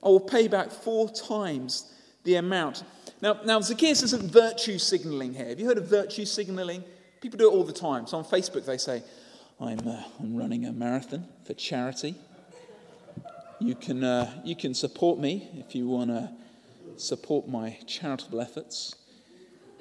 I 0.04 0.08
will 0.08 0.20
pay 0.20 0.48
back 0.48 0.70
four 0.70 1.10
times 1.10 1.92
the 2.26 2.36
amount. 2.36 2.84
Now, 3.24 3.40
now 3.44 3.60
Zacchaeus 3.60 4.04
isn't 4.04 4.32
virtue 4.32 4.78
signaling 4.78 5.34
here. 5.34 5.48
Have 5.48 5.60
you 5.60 5.66
heard 5.66 5.80
of 5.80 5.88
virtue 5.88 6.26
signaling? 6.26 6.84
People 7.22 7.40
do 7.40 7.50
it 7.50 7.54
all 7.56 7.64
the 7.64 7.74
time. 7.74 8.06
So 8.06 8.20
on 8.20 8.24
Facebook, 8.24 8.68
they 8.68 8.78
say, 8.78 9.02
I'm, 9.60 9.80
uh, 9.88 10.04
I'm 10.20 10.38
running 10.38 10.68
a 10.68 10.72
marathon 10.72 11.28
for 11.44 11.56
charity. 11.56 12.14
You 13.60 13.74
can, 13.74 14.04
uh, 14.04 14.32
you 14.44 14.56
can 14.56 14.76
support 14.76 15.18
me 15.18 15.50
if 15.56 15.74
you 15.74 15.88
want 15.88 16.12
to 16.12 16.30
support 16.98 17.48
my 17.48 17.80
charitable 17.88 18.42
efforts. 18.42 18.94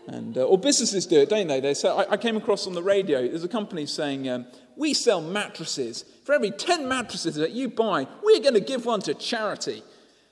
And, 0.07 0.39
uh, 0.39 0.45
or 0.45 0.57
businesses 0.57 1.05
do 1.05 1.21
it, 1.21 1.29
don't 1.29 1.49
they? 1.49 1.61
They 1.61 1.75
say, 1.75 1.91
I, 1.91 2.13
I, 2.13 2.17
came 2.17 2.39
across 2.39 2.67
on 2.67 2.73
the 2.73 2.83
radio, 2.83 3.29
there's 3.29 3.45
a 3.45 3.49
company 3.49 3.85
saying, 3.85 4.27
um, 4.29 4.47
We 4.77 4.95
sell 4.95 5.21
mattresses. 5.21 6.05
For 6.25 6.33
every 6.33 6.51
10 6.51 6.89
mattresses 6.89 7.35
that 7.37 7.53
you 7.53 7.69
buy, 7.69 8.07
we're 8.23 8.41
going 8.41 8.55
to 8.55 8.61
give 8.61 8.87
one 8.87 9.01
to 9.03 9.15
charity. 9.15 9.83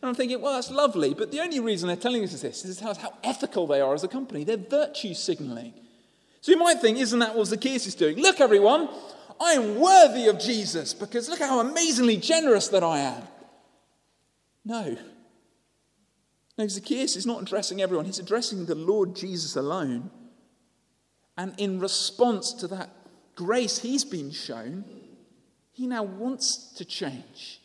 And 0.03 0.09
I'm 0.09 0.15
thinking, 0.15 0.41
well, 0.41 0.55
that's 0.55 0.71
lovely, 0.71 1.13
but 1.13 1.31
the 1.31 1.41
only 1.41 1.61
reason 1.61 1.89
they're 1.89 1.97
telling 1.97 2.25
us 2.25 2.41
this 2.41 2.65
is 2.65 2.81
how, 2.81 2.95
how 2.95 3.13
ethical 3.23 3.67
they 3.67 3.81
are 3.81 3.93
as 3.93 4.03
a 4.03 4.09
company. 4.09 4.45
They're 4.45 4.57
virtue 4.57 5.13
signaling. 5.15 5.75
So 6.41 6.53
you 6.53 6.59
might 6.59 6.81
think, 6.81 6.99
isn't 6.99 7.19
that 7.19 7.35
what 7.35 7.49
Zacchaeus 7.49 7.87
is 7.87 7.95
doing? 7.95 8.17
Look, 8.17 8.41
everyone, 8.41 8.89
I 9.41 9.53
am 9.53 9.79
worthy 9.79 10.29
of 10.29 10.39
Jesus 10.39 10.95
because 10.95 11.29
look 11.29 11.41
how 11.41 11.61
amazingly 11.61 12.17
generous 12.17 12.69
that 12.69 12.83
I 12.83 13.01
am. 13.01 13.23
No. 14.65 14.97
No, 16.57 16.67
Zacchaeus 16.67 17.17
is 17.17 17.27
not 17.27 17.43
addressing 17.43 17.83
everyone, 17.83 18.07
he's 18.07 18.19
addressing 18.19 18.67
the 18.67 18.75
Lord 18.75 19.17
Jesus 19.17 19.57
alone. 19.57 20.11
And 21.37 21.55
in 21.59 21.81
response 21.81 22.53
to 22.55 22.67
that 22.69 22.91
grace 23.41 23.79
he's 23.79 24.05
been 24.05 24.31
shown, 24.31 24.85
he 25.73 25.87
now 25.87 26.03
wants 26.03 26.75
to 26.75 26.85
change. 26.85 27.59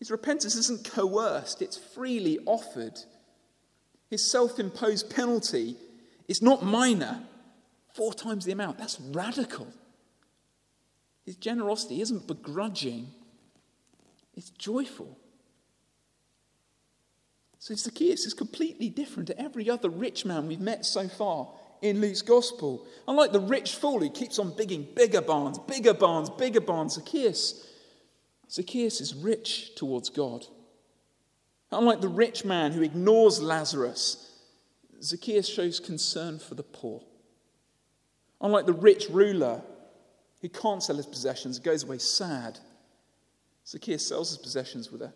His 0.00 0.10
repentance 0.10 0.56
isn't 0.56 0.90
coerced, 0.90 1.62
it's 1.62 1.76
freely 1.76 2.40
offered. 2.46 2.98
His 4.08 4.28
self 4.28 4.58
imposed 4.58 5.08
penalty 5.08 5.76
is 6.26 6.42
not 6.42 6.64
minor, 6.64 7.22
four 7.94 8.12
times 8.12 8.44
the 8.44 8.50
amount. 8.50 8.78
That's 8.78 8.98
radical. 9.00 9.68
His 11.24 11.36
generosity 11.36 12.00
isn't 12.00 12.26
begrudging, 12.26 13.06
it's 14.34 14.50
joyful. 14.50 15.16
So 17.60 17.72
Zacchaeus 17.76 18.26
is 18.26 18.34
completely 18.34 18.88
different 18.88 19.28
to 19.28 19.40
every 19.40 19.70
other 19.70 19.90
rich 19.90 20.24
man 20.24 20.48
we've 20.48 20.58
met 20.58 20.84
so 20.84 21.06
far 21.06 21.52
in 21.82 22.00
Luke's 22.00 22.22
gospel. 22.22 22.86
Unlike 23.08 23.32
the 23.32 23.40
rich 23.40 23.74
fool 23.74 24.00
who 24.00 24.10
keeps 24.10 24.38
on 24.38 24.56
bigging 24.56 24.86
bigger 24.94 25.20
barns, 25.20 25.58
bigger 25.58 25.94
barns, 25.94 26.30
bigger 26.30 26.60
barns, 26.60 26.94
Zacchaeus 26.94 27.66
Zacchaeus 28.50 29.00
is 29.00 29.14
rich 29.14 29.76
towards 29.76 30.08
God. 30.08 30.44
Unlike 31.70 32.00
the 32.00 32.08
rich 32.08 32.44
man 32.44 32.72
who 32.72 32.82
ignores 32.82 33.40
Lazarus, 33.40 34.28
Zacchaeus 35.00 35.48
shows 35.48 35.78
concern 35.78 36.40
for 36.40 36.56
the 36.56 36.64
poor. 36.64 37.00
Unlike 38.40 38.66
the 38.66 38.72
rich 38.72 39.06
ruler 39.08 39.62
who 40.40 40.48
can't 40.48 40.82
sell 40.82 40.96
his 40.96 41.06
possessions, 41.06 41.60
goes 41.60 41.84
away 41.84 41.98
sad, 41.98 42.58
Zacchaeus 43.66 44.06
sells 44.06 44.30
his 44.30 44.38
possessions 44.38 44.90
with 44.90 45.02
a, 45.02 45.12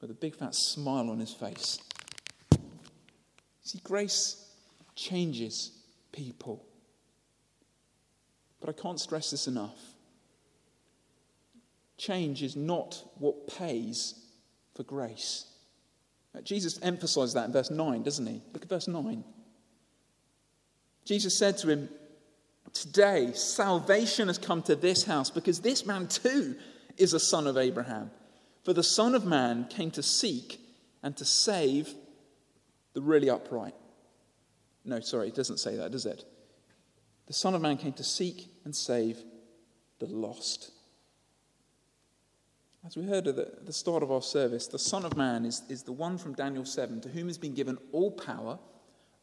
with 0.00 0.10
a 0.12 0.14
big 0.14 0.36
fat 0.36 0.54
smile 0.54 1.10
on 1.10 1.18
his 1.18 1.32
face. 1.32 1.80
See, 3.62 3.80
grace 3.82 4.46
changes 4.94 5.77
people. 6.18 6.64
But 8.60 8.70
I 8.70 8.72
can't 8.72 8.98
stress 8.98 9.30
this 9.30 9.46
enough. 9.46 9.78
Change 11.96 12.42
is 12.42 12.56
not 12.56 13.02
what 13.18 13.46
pays 13.46 14.14
for 14.74 14.82
grace. 14.82 15.44
Jesus 16.42 16.78
emphasized 16.82 17.34
that 17.34 17.46
in 17.46 17.52
verse 17.52 17.70
9, 17.70 18.02
doesn't 18.02 18.26
he? 18.26 18.42
Look 18.52 18.62
at 18.62 18.68
verse 18.68 18.88
9. 18.88 19.24
Jesus 21.04 21.38
said 21.38 21.56
to 21.58 21.68
him, 21.70 21.88
Today, 22.72 23.32
salvation 23.34 24.28
has 24.28 24.38
come 24.38 24.62
to 24.62 24.76
this 24.76 25.04
house 25.04 25.30
because 25.30 25.60
this 25.60 25.86
man 25.86 26.06
too 26.06 26.56
is 26.96 27.14
a 27.14 27.20
son 27.20 27.46
of 27.46 27.56
Abraham. 27.56 28.10
For 28.64 28.72
the 28.72 28.82
Son 28.82 29.14
of 29.14 29.24
Man 29.24 29.66
came 29.70 29.90
to 29.92 30.02
seek 30.02 30.60
and 31.02 31.16
to 31.16 31.24
save 31.24 31.94
the 32.92 33.00
really 33.00 33.30
upright. 33.30 33.74
No, 34.88 35.00
sorry, 35.00 35.28
it 35.28 35.34
doesn't 35.34 35.58
say 35.58 35.76
that, 35.76 35.92
does 35.92 36.06
it? 36.06 36.24
The 37.26 37.34
Son 37.34 37.54
of 37.54 37.60
Man 37.60 37.76
came 37.76 37.92
to 37.92 38.04
seek 38.04 38.48
and 38.64 38.74
save 38.74 39.18
the 39.98 40.06
lost. 40.06 40.70
As 42.86 42.96
we 42.96 43.04
heard 43.04 43.26
at 43.26 43.66
the, 43.66 43.72
start 43.72 44.02
of 44.02 44.10
our 44.10 44.22
service, 44.22 44.66
the 44.66 44.78
Son 44.78 45.04
of 45.04 45.14
Man 45.14 45.44
is, 45.44 45.62
is 45.68 45.82
the 45.82 45.92
one 45.92 46.16
from 46.16 46.32
Daniel 46.32 46.64
7 46.64 47.02
to 47.02 47.10
whom 47.10 47.26
has 47.26 47.36
been 47.36 47.52
given 47.52 47.76
all 47.92 48.10
power 48.10 48.58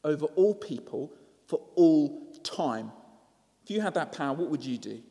over 0.04 0.26
all 0.36 0.54
people 0.54 1.12
for 1.48 1.60
all 1.74 2.32
time. 2.44 2.92
If 3.64 3.72
you 3.72 3.82
had 3.82 3.96
that 3.96 4.12
power, 4.12 4.36
what 4.36 4.52
would 4.52 4.64
you 4.64 4.78
do? 4.78 5.02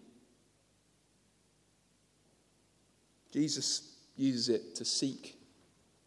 Jesus 3.33 3.97
uses 4.17 4.49
it 4.49 4.77
to 4.77 4.85
seek 4.85 5.37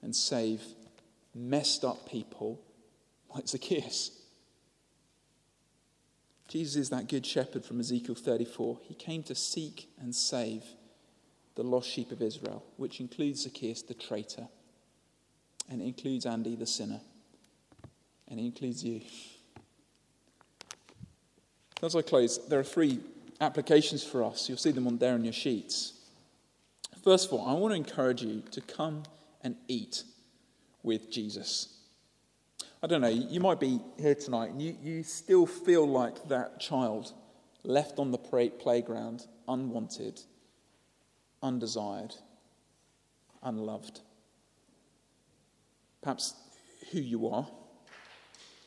and 0.01 0.15
save 0.15 0.61
messed 1.35 1.83
up 1.83 2.07
people 2.07 2.61
like 3.35 3.45
Zacchaeus. 3.45 4.17
Jesus 6.47 6.75
is 6.77 6.89
that 6.89 7.09
good 7.09 7.25
shepherd 7.25 7.65
from 7.65 7.79
Ezekiel 7.79 8.15
34. 8.15 8.79
He 8.83 8.93
came 8.93 9.23
to 9.23 9.35
seek 9.35 9.89
and 9.99 10.15
save 10.15 10.63
the 11.55 11.63
lost 11.63 11.89
sheep 11.89 12.11
of 12.11 12.21
Israel, 12.21 12.63
which 12.77 12.99
includes 12.99 13.43
Zacchaeus 13.43 13.81
the 13.81 13.93
traitor, 13.93 14.47
and 15.69 15.81
it 15.81 15.85
includes 15.85 16.25
Andy 16.25 16.55
the 16.55 16.65
sinner, 16.65 17.01
and 18.27 18.39
it 18.39 18.43
includes 18.43 18.83
you. 18.83 19.01
As 21.83 21.95
I 21.95 22.01
close, 22.01 22.47
there 22.47 22.59
are 22.59 22.63
three 22.63 22.99
applications 23.41 24.03
for 24.03 24.23
us. 24.23 24.47
You'll 24.47 24.57
see 24.57 24.71
them 24.71 24.87
on 24.87 24.97
there 24.97 25.15
in 25.15 25.23
your 25.23 25.33
sheets. 25.33 25.93
First 27.03 27.27
of 27.27 27.33
all, 27.33 27.47
I 27.47 27.53
want 27.53 27.71
to 27.73 27.75
encourage 27.75 28.21
you 28.21 28.41
to 28.51 28.61
come 28.61 29.03
and 29.41 29.55
eat 29.67 30.03
with 30.83 31.11
Jesus. 31.11 31.76
I 32.81 32.85
don't 32.85 33.01
know, 33.01 33.07
you 33.07 33.39
might 33.39 33.59
be 33.59 33.79
here 33.99 34.13
tonight 34.13 34.51
and 34.51 34.61
you, 34.61 34.75
you 34.83 35.01
still 35.01 35.47
feel 35.47 35.87
like 35.87 36.27
that 36.27 36.59
child 36.59 37.11
left 37.63 37.97
on 37.97 38.11
the 38.11 38.19
playground, 38.19 39.25
unwanted, 39.47 40.21
undesired, 41.41 42.13
unloved. 43.41 44.01
Perhaps 46.03 46.35
who 46.91 46.99
you 46.99 47.27
are, 47.29 47.47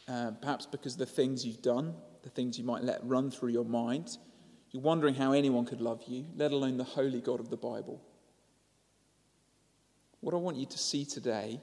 uh, 0.09 0.33
perhaps 0.43 0.67
because 0.67 0.97
the 0.97 1.07
things 1.07 1.47
you've 1.47 1.63
done, 1.63 1.95
the 2.25 2.31
things 2.31 2.59
you 2.59 2.65
might 2.65 2.83
let 2.83 3.01
run 3.05 3.31
through 3.31 3.51
your 3.51 3.65
mind. 3.65 4.19
You're 4.73 4.83
wondering 4.83 5.15
how 5.15 5.33
anyone 5.33 5.67
could 5.67 5.81
love 5.81 6.03
you, 6.09 6.27
let 6.37 6.51
alone 6.51 6.79
the 6.79 6.85
holy 6.85 7.21
God 7.21 7.39
of 7.39 7.49
the 7.49 7.57
Bible. 7.57 8.03
What 10.21 10.35
I 10.35 10.37
want 10.37 10.57
you 10.57 10.67
to 10.67 10.79
see 10.79 11.05
today 11.05 11.61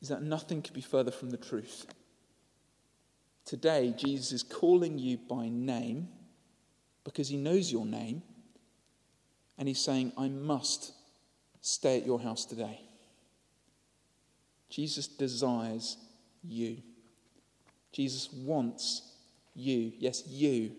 is 0.00 0.08
that 0.08 0.22
nothing 0.22 0.62
could 0.62 0.74
be 0.74 0.80
further 0.80 1.10
from 1.10 1.30
the 1.30 1.36
truth. 1.36 1.86
Today, 3.44 3.94
Jesus 3.96 4.32
is 4.32 4.42
calling 4.42 4.98
you 4.98 5.18
by 5.18 5.48
name 5.48 6.08
because 7.04 7.28
he 7.28 7.36
knows 7.36 7.70
your 7.70 7.86
name 7.86 8.22
and 9.58 9.68
he's 9.68 9.80
saying, 9.80 10.12
I 10.18 10.28
must 10.28 10.92
stay 11.60 11.98
at 11.98 12.06
your 12.06 12.20
house 12.20 12.44
today. 12.44 12.80
Jesus 14.68 15.06
desires 15.06 15.96
you. 16.42 16.78
Jesus 17.92 18.32
wants 18.32 19.02
you. 19.54 19.92
Yes, 19.98 20.24
you. 20.26 20.72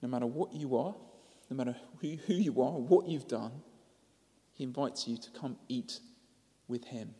No 0.00 0.08
matter 0.08 0.26
what 0.26 0.52
you 0.52 0.76
are, 0.76 0.94
no 1.50 1.56
matter 1.56 1.76
who, 2.00 2.16
you 2.34 2.62
are, 2.62 2.72
what 2.72 3.06
you've 3.06 3.28
done, 3.28 3.52
he 4.52 4.64
invites 4.64 5.08
you 5.08 5.16
to 5.16 5.30
come 5.30 5.56
eat 5.68 6.00
with 6.68 6.84
him. 6.84 7.14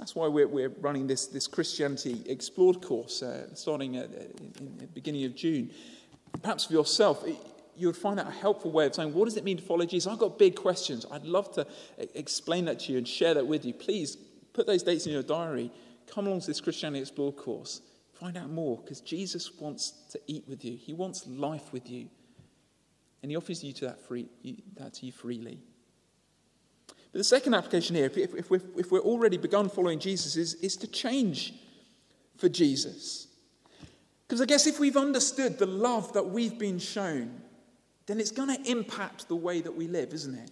That's 0.00 0.14
why 0.14 0.28
we're, 0.28 0.48
we're 0.48 0.70
running 0.80 1.06
this, 1.06 1.26
this 1.26 1.46
Christianity 1.46 2.22
Explored 2.24 2.80
course 2.80 3.22
uh, 3.22 3.54
starting 3.54 3.98
at, 3.98 4.10
in 4.10 4.78
the 4.78 4.86
beginning 4.86 5.26
of 5.26 5.36
June. 5.36 5.70
Perhaps 6.40 6.64
for 6.64 6.72
yourself, 6.72 7.22
you 7.76 7.86
would 7.86 7.98
find 7.98 8.18
that 8.18 8.26
a 8.26 8.30
helpful 8.30 8.72
way 8.72 8.86
of 8.86 8.94
saying, 8.94 9.12
What 9.12 9.26
does 9.26 9.36
it 9.36 9.44
mean 9.44 9.58
to 9.58 9.62
follow 9.62 9.84
Jesus? 9.84 10.10
I've 10.10 10.18
got 10.18 10.38
big 10.38 10.56
questions. 10.56 11.04
I'd 11.12 11.26
love 11.26 11.52
to 11.52 11.66
explain 12.14 12.64
that 12.64 12.80
to 12.80 12.92
you 12.92 12.98
and 12.98 13.06
share 13.06 13.34
that 13.34 13.46
with 13.46 13.66
you. 13.66 13.74
Please 13.74 14.16
put 14.54 14.66
those 14.66 14.82
dates 14.82 15.04
in 15.04 15.12
your 15.12 15.22
diary. 15.22 15.70
Come 16.06 16.26
along 16.26 16.40
to 16.40 16.46
this 16.46 16.62
Christianity 16.62 17.02
Explored 17.02 17.36
course. 17.36 17.82
Find 18.14 18.38
out 18.38 18.48
more 18.48 18.78
because 18.78 19.02
Jesus 19.02 19.50
wants 19.60 19.90
to 20.12 20.20
eat 20.26 20.44
with 20.48 20.64
you, 20.64 20.78
He 20.78 20.94
wants 20.94 21.26
life 21.26 21.74
with 21.74 21.90
you. 21.90 22.08
And 23.22 23.30
He 23.30 23.36
offers 23.36 23.62
you 23.62 23.74
to 23.74 23.84
that, 23.84 24.00
free, 24.00 24.28
that 24.78 24.94
to 24.94 25.06
you 25.06 25.12
freely. 25.12 25.60
But 27.12 27.18
the 27.18 27.24
second 27.24 27.54
application 27.54 27.96
here, 27.96 28.06
if, 28.06 28.16
if, 28.16 28.50
we've, 28.50 28.64
if 28.76 28.92
we're 28.92 29.00
already 29.00 29.36
begun 29.36 29.68
following 29.68 29.98
Jesus, 29.98 30.36
is, 30.36 30.54
is 30.54 30.76
to 30.78 30.86
change 30.86 31.54
for 32.36 32.48
Jesus. 32.48 33.26
Because 34.26 34.40
I 34.40 34.46
guess 34.46 34.66
if 34.66 34.78
we've 34.78 34.96
understood 34.96 35.58
the 35.58 35.66
love 35.66 36.12
that 36.12 36.28
we've 36.28 36.56
been 36.56 36.78
shown, 36.78 37.40
then 38.06 38.20
it's 38.20 38.30
going 38.30 38.54
to 38.54 38.70
impact 38.70 39.26
the 39.26 39.36
way 39.36 39.60
that 39.60 39.74
we 39.74 39.88
live, 39.88 40.12
isn't 40.12 40.34
it? 40.34 40.50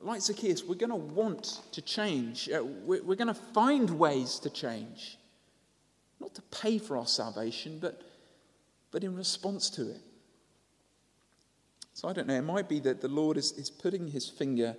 Like 0.00 0.22
Zacchaeus, 0.22 0.64
we're 0.64 0.76
going 0.76 0.90
to 0.90 0.96
want 0.96 1.60
to 1.72 1.82
change. 1.82 2.48
Uh, 2.48 2.64
we're 2.64 3.16
going 3.16 3.28
to 3.28 3.34
find 3.34 3.90
ways 3.90 4.38
to 4.40 4.50
change. 4.50 5.18
Not 6.20 6.34
to 6.36 6.42
pay 6.42 6.78
for 6.78 6.96
our 6.96 7.06
salvation, 7.06 7.78
but, 7.80 8.00
but 8.90 9.04
in 9.04 9.14
response 9.14 9.68
to 9.70 9.90
it. 9.90 10.00
So 11.92 12.08
I 12.08 12.12
don't 12.12 12.28
know, 12.28 12.34
it 12.34 12.42
might 12.42 12.68
be 12.68 12.80
that 12.80 13.00
the 13.00 13.08
Lord 13.08 13.36
is, 13.36 13.52
is 13.52 13.70
putting 13.70 14.06
his 14.08 14.28
finger 14.28 14.76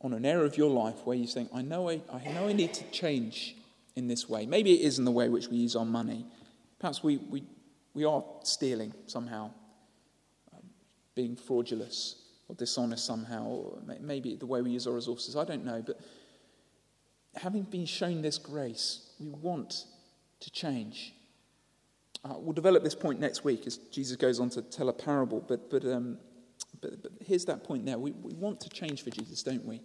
on 0.00 0.12
an 0.12 0.24
area 0.24 0.44
of 0.44 0.56
your 0.56 0.70
life 0.70 0.96
where 1.04 1.16
you're 1.16 1.26
saying, 1.26 1.48
I 1.54 1.62
know 1.62 1.88
I, 1.88 2.00
I 2.12 2.32
know 2.32 2.48
I 2.48 2.52
need 2.52 2.74
to 2.74 2.84
change 2.90 3.56
in 3.94 4.08
this 4.08 4.28
way. 4.28 4.46
Maybe 4.46 4.74
it 4.74 4.86
is 4.86 4.98
in 4.98 5.04
the 5.04 5.10
way 5.10 5.28
which 5.28 5.48
we 5.48 5.56
use 5.56 5.74
our 5.74 5.84
money. 5.84 6.26
Perhaps 6.78 7.02
we, 7.02 7.16
we, 7.16 7.42
we 7.94 8.04
are 8.04 8.22
stealing 8.42 8.92
somehow, 9.06 9.50
um, 10.52 10.62
being 11.14 11.34
fraudulent 11.34 11.94
or 12.48 12.54
dishonest 12.54 13.04
somehow, 13.06 13.44
or 13.44 13.78
maybe 14.00 14.36
the 14.36 14.46
way 14.46 14.60
we 14.60 14.70
use 14.70 14.86
our 14.86 14.92
resources. 14.92 15.34
I 15.34 15.44
don't 15.44 15.64
know. 15.64 15.82
But 15.84 15.98
having 17.34 17.62
been 17.62 17.86
shown 17.86 18.22
this 18.22 18.38
grace, 18.38 19.10
we 19.18 19.30
want 19.30 19.84
to 20.40 20.50
change. 20.50 21.14
Uh, 22.22 22.34
we'll 22.36 22.52
develop 22.52 22.84
this 22.84 22.94
point 22.94 23.18
next 23.18 23.44
week 23.44 23.66
as 23.66 23.78
Jesus 23.78 24.16
goes 24.16 24.40
on 24.40 24.50
to 24.50 24.62
tell 24.62 24.88
a 24.88 24.92
parable, 24.92 25.42
but, 25.46 25.70
but 25.70 25.84
um, 25.84 26.18
but, 26.86 27.02
but 27.02 27.12
here's 27.26 27.44
that 27.46 27.64
point 27.64 27.84
there. 27.84 27.98
We, 27.98 28.12
we 28.12 28.34
want 28.34 28.60
to 28.60 28.68
change 28.68 29.02
for 29.02 29.10
Jesus, 29.10 29.42
don't 29.42 29.64
we? 29.64 29.80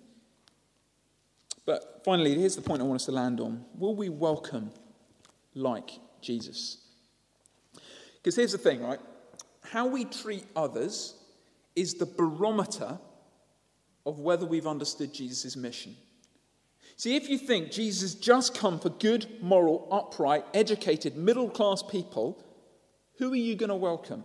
But 1.66 2.02
finally, 2.04 2.38
here's 2.38 2.56
the 2.56 2.62
point 2.62 2.82
I 2.82 2.86
want 2.86 3.02
us 3.02 3.06
to 3.06 3.12
land 3.12 3.40
on. 3.40 3.66
Will 3.76 3.96
we 3.96 4.10
welcome 4.10 4.72
like 5.54 5.92
Jesus? 6.22 6.78
Because 8.16 8.36
here's 8.36 8.52
the 8.52 8.58
thing, 8.58 8.82
right? 8.82 9.00
How 9.64 9.88
we 9.88 10.06
treat 10.06 10.46
others 10.56 11.16
is 11.76 11.96
the 11.96 12.06
barometer 12.06 13.00
of 14.06 14.20
whether 14.20 14.46
we've 14.46 14.68
understood 14.68 15.14
Jesus' 15.14 15.56
mission. 15.56 15.96
See, 16.98 17.16
if 17.16 17.30
you 17.30 17.38
think 17.38 17.72
Jesus 17.72 18.14
just 18.14 18.58
come 18.58 18.80
for 18.80 18.90
good, 18.90 19.26
moral, 19.42 19.88
upright, 19.92 20.46
educated, 20.54 21.16
middle 21.16 21.50
class 21.50 21.82
people, 21.82 22.44
who 23.18 23.32
are 23.32 23.38
you 23.38 23.56
going 23.56 23.70
to 23.70 23.76
welcome? 23.76 24.24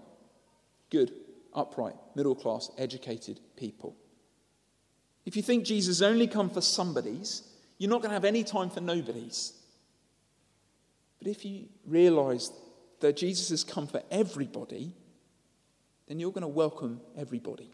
Good, 0.91 1.13
upright, 1.57 1.97
middle 2.15 2.35
class, 2.35 2.71
educated 2.79 3.41
people. 3.57 3.97
If 5.25 5.37
you 5.37 5.43
think 5.43 5.65
Jesus 5.65 6.03
only 6.03 6.29
come 6.29 6.51
for 6.51 6.61
somebodies, 6.61 7.43
you're 7.79 7.91
not 7.91 8.01
going 8.01 8.11
to 8.11 8.15
have 8.15 8.25
any 8.25 8.45
time 8.45 8.71
for 8.71 8.81
nobodies. 8.81 9.53
But 11.19 11.29
if 11.29 11.45
you 11.45 11.67
realize 11.87 12.53
that 13.01 13.17
Jesus 13.17 13.49
has 13.49 13.65
come 13.65 13.87
for 13.87 14.03
everybody, 14.11 14.93
then 16.07 16.21
you're 16.21 16.31
going 16.31 16.43
to 16.43 16.49
welcome 16.49 17.01
everybody. 17.17 17.71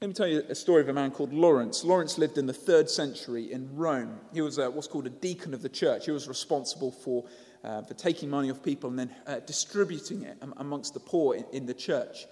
Let 0.00 0.08
me 0.08 0.14
tell 0.14 0.26
you 0.26 0.42
a 0.48 0.54
story 0.54 0.82
of 0.82 0.88
a 0.88 0.92
man 0.92 1.10
called 1.10 1.32
Lawrence. 1.32 1.84
Lawrence 1.84 2.18
lived 2.18 2.36
in 2.36 2.46
the 2.46 2.52
third 2.52 2.90
century 2.90 3.52
in 3.52 3.74
Rome. 3.74 4.20
He 4.32 4.40
was 4.40 4.58
a, 4.58 4.70
what's 4.70 4.88
called 4.88 5.06
a 5.06 5.10
deacon 5.10 5.54
of 5.54 5.62
the 5.62 5.68
church. 5.68 6.04
He 6.04 6.10
was 6.10 6.28
responsible 6.28 6.90
for 6.90 7.24
uh, 7.64 7.82
for 7.82 7.94
taking 7.94 8.28
money 8.28 8.50
off 8.50 8.62
people 8.62 8.90
and 8.90 8.98
then 8.98 9.10
uh, 9.26 9.40
distributing 9.40 10.22
it 10.22 10.36
amongst 10.58 10.94
the 10.94 11.00
poor 11.00 11.34
in, 11.34 11.44
in, 11.52 11.66
the 11.66 11.74
church. 11.74 12.26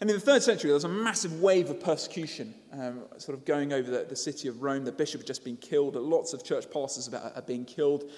And 0.00 0.10
in 0.10 0.16
the 0.16 0.20
third 0.20 0.42
century, 0.42 0.68
there 0.68 0.74
was 0.74 0.84
a 0.84 0.88
massive 0.88 1.40
wave 1.40 1.70
of 1.70 1.80
persecution 1.80 2.54
um, 2.72 3.04
sort 3.16 3.38
of 3.38 3.44
going 3.46 3.72
over 3.72 3.90
the, 3.90 4.04
the, 4.04 4.16
city 4.16 4.48
of 4.48 4.62
Rome. 4.62 4.84
The 4.84 4.92
bishop 4.92 5.22
had 5.22 5.26
just 5.26 5.44
been 5.44 5.56
killed, 5.56 5.96
lots 5.96 6.34
of 6.34 6.44
church 6.44 6.70
pastors 6.70 7.12
are 7.12 7.42
being 7.46 7.64
killed. 7.64 8.10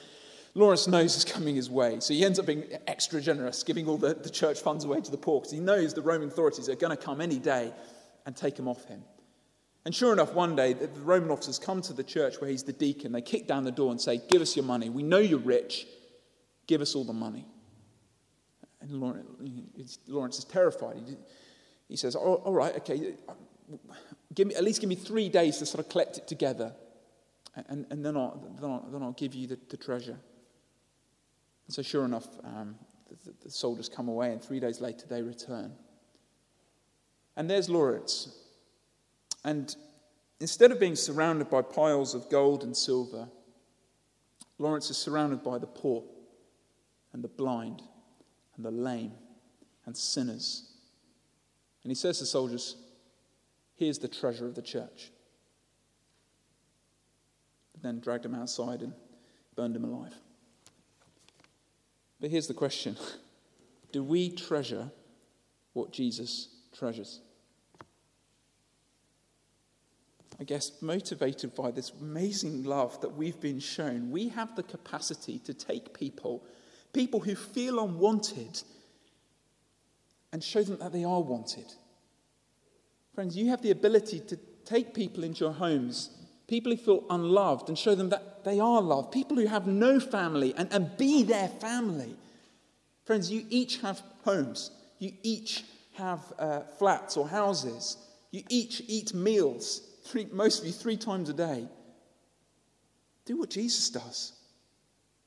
Lawrence 0.55 0.89
knows 0.89 1.15
it's 1.15 1.31
coming 1.31 1.55
his 1.55 1.71
way, 1.71 2.01
so 2.01 2.13
he 2.13 2.25
ends 2.25 2.41
up 2.41 2.47
being 2.47 2.65
extra 2.89 3.21
generous, 3.21 3.63
giving 3.63 3.87
all 3.87 3.97
the, 3.97 4.15
the 4.15 4.31
church 4.31 4.61
funds 4.61 4.85
away 4.85 5.01
to 5.01 5.11
the 5.11 5.17
poor, 5.17 5.41
because 5.41 5.53
he 5.53 5.61
knows 5.61 5.95
the 5.95 6.03
Roman 6.03 6.29
authorities 6.29 6.69
are 6.69 6.75
going 6.75 6.97
to 6.97 7.03
come 7.03 7.21
any 7.21 7.39
day 7.39 7.73
and 8.27 8.35
take 8.35 8.59
him 8.59 8.67
off 8.67 8.85
him. 8.87 9.05
And 9.85 9.95
sure 9.95 10.13
enough, 10.13 10.35
one 10.35 10.57
day 10.57 10.73
the 10.73 10.89
Roman 11.01 11.31
officers 11.31 11.59
come 11.59 11.81
to 11.83 11.93
the 11.93 12.03
church 12.03 12.41
where 12.41 12.51
he's 12.51 12.65
the 12.65 12.73
deacon. 12.73 13.13
They 13.13 13.23
kick 13.23 13.47
down 13.47 13.63
the 13.63 13.71
door 13.71 13.91
and 13.91 14.01
say, 14.01 14.21
Give 14.29 14.43
us 14.43 14.57
your 14.57 14.65
money. 14.65 14.91
We 14.91 15.03
know 15.03 15.19
you're 15.19 15.39
rich. 15.39 15.87
Give 16.69 16.81
us 16.83 16.95
all 16.95 17.03
the 17.03 17.13
money. 17.13 17.47
And 18.81 18.93
Lawrence 20.07 20.39
is 20.39 20.45
terrified. 20.45 21.17
He 21.89 21.97
says, 21.97 22.15
All 22.15 22.53
right, 22.53 22.77
okay, 22.77 23.15
give 24.35 24.47
me, 24.47 24.55
at 24.55 24.63
least 24.63 24.81
give 24.81 24.89
me 24.89 24.95
three 24.95 25.29
days 25.29 25.59
to 25.59 25.67
sort 25.67 25.85
of 25.85 25.91
collect 25.91 26.19
it 26.19 26.29
together, 26.29 26.75
and, 27.69 27.87
and 27.91 28.05
then, 28.05 28.17
I'll, 28.17 28.41
then, 28.61 28.71
I'll, 28.71 28.87
then 28.93 29.03
I'll 29.03 29.13
give 29.13 29.35
you 29.35 29.49
the, 29.49 29.59
the 29.71 29.77
treasure. 29.77 30.19
And 31.67 31.75
so, 31.75 31.83
sure 31.83 32.05
enough, 32.05 32.29
um, 32.45 32.77
the, 33.25 33.33
the 33.43 33.51
soldiers 33.51 33.89
come 33.89 34.09
away, 34.09 34.31
and 34.31 34.41
three 34.41 34.61
days 34.61 34.81
later 34.81 35.07
they 35.09 35.23
return. 35.23 35.73
And 37.37 37.49
there's 37.49 37.69
Lawrence. 37.69 38.37
And 39.45 39.75
instead 40.41 40.71
of 40.71 40.79
being 40.79 40.97
surrounded 40.97 41.49
by 41.49 41.63
piles 41.63 42.15
of 42.15 42.29
gold 42.31 42.63
and 42.63 42.77
silver, 42.77 43.29
Lawrence 44.59 44.91
is 44.91 44.99
surrounded 44.99 45.43
by 45.43 45.59
the 45.59 45.67
poor 45.67 46.05
and 47.19 47.25
the 47.25 47.29
blind 47.29 47.83
and 48.55 48.65
the 48.65 48.71
lame 48.71 49.11
and 49.87 49.97
sinners. 49.97 50.71
And 51.83 51.91
he 51.91 51.97
says 51.97 52.21
to 52.21 52.27
soldiers, 52.27 52.77
Here's 53.75 53.99
the 53.99 54.07
treasure 54.07 54.47
of 54.47 54.55
the 54.55 54.63
church. 54.63 55.11
But 57.73 57.83
then 57.83 57.99
dragged 57.99 58.25
him 58.25 58.37
outside 58.37 58.83
and 58.83 58.93
burned 59.57 59.75
him 59.75 59.83
alive. 59.83 60.15
But 62.21 62.31
here's 62.31 62.47
the 62.47 62.55
question 62.55 62.97
Do 63.93 64.05
we 64.05 64.31
treasure 64.31 64.93
what 65.73 65.91
Jesus 65.91 66.51
treasures? 66.73 67.21
I 70.39 70.45
guess, 70.45 70.71
motivated 70.81 71.57
by 71.57 71.73
this 71.73 71.91
amazing 72.01 72.63
love 72.63 73.01
that 73.01 73.17
we've 73.17 73.41
been 73.41 73.59
shown, 73.59 74.13
we 74.13 74.29
have 74.29 74.55
the 74.55 74.63
capacity 74.63 75.41
to 75.41 75.53
take 75.53 75.93
people 75.93 76.45
people 76.93 77.21
who 77.21 77.35
feel 77.35 77.83
unwanted 77.85 78.63
and 80.33 80.43
show 80.43 80.63
them 80.63 80.79
that 80.79 80.93
they 80.93 81.05
are 81.05 81.21
wanted. 81.21 81.73
Friends, 83.15 83.37
you 83.37 83.49
have 83.49 83.63
the 83.63 83.71
ability 83.71 84.21
to 84.21 84.39
take 84.65 84.95
people 84.95 85.25
into 85.25 85.41
your 85.41 85.53
homes, 85.53 86.11
people 86.47 86.71
who 86.71 86.79
feel 86.79 87.05
unloved, 87.11 87.69
and 87.69 87.79
show 87.79 87.95
them 87.95 88.11
that 88.11 88.45
they 88.45 88.61
are 88.61 88.81
loved, 88.81 89.13
people 89.13 89.37
who 89.37 89.47
have 89.47 89.67
no 89.67 89.99
family, 89.99 90.55
and, 90.57 90.73
and 90.73 90.97
be 90.97 91.23
their 91.23 91.49
family. 91.49 92.15
Friends, 93.05 93.31
you 93.31 93.45
each 93.49 93.79
have 93.81 94.03
homes, 94.25 94.71
you 94.99 95.13
each 95.23 95.65
have 95.95 96.21
uh, 96.39 96.61
flats 96.79 97.17
or 97.17 97.27
houses, 97.27 97.97
you 98.31 98.43
each 98.51 98.83
eat 98.87 99.15
meals, 99.15 99.81
three, 100.05 100.29
most 100.31 100.61
of 100.61 100.67
you 100.67 100.73
three 100.73 100.97
times 100.97 101.29
a 101.29 101.35
day. 101.35 101.67
Do 103.25 103.39
what 103.39 103.51
Jesus 103.51 103.91
does. 103.91 104.33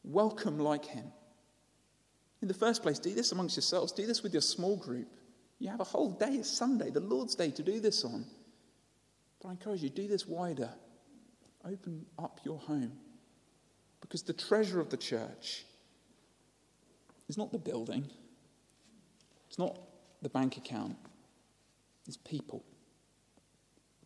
Welcome 0.04 0.60
like 0.60 0.86
him. 0.86 1.06
In 2.42 2.48
the 2.48 2.54
first 2.54 2.82
place, 2.82 2.98
do 2.98 3.14
this 3.14 3.32
amongst 3.32 3.56
yourselves. 3.56 3.92
Do 3.92 4.08
this 4.08 4.24
with 4.24 4.34
your 4.34 4.42
small 4.42 4.76
group. 4.76 5.08
You 5.60 5.70
have 5.70 5.80
a 5.80 5.86
whole 5.86 6.12
day, 6.12 6.42
Sunday, 6.42 6.90
the 6.90 7.00
Lord's 7.00 7.36
Day, 7.36 7.52
to 7.52 7.62
do 7.62 7.80
this 7.80 8.04
on. 8.04 8.26
But 9.42 9.50
I 9.50 9.52
encourage 9.52 9.84
you, 9.84 9.90
do 9.90 10.08
this 10.08 10.26
wider. 10.26 10.70
Open 11.64 12.06
up 12.18 12.40
your 12.44 12.58
home. 12.58 12.94
Because 14.02 14.24
the 14.24 14.34
treasure 14.34 14.80
of 14.80 14.90
the 14.90 14.98
church 14.98 15.66
is 17.28 17.38
not 17.38 17.52
the 17.52 17.60
building, 17.60 18.10
it's 19.48 19.60
not 19.60 19.80
the 20.22 20.30
bank 20.30 20.58
account, 20.58 20.96
it's 22.08 22.18
people. 22.18 22.64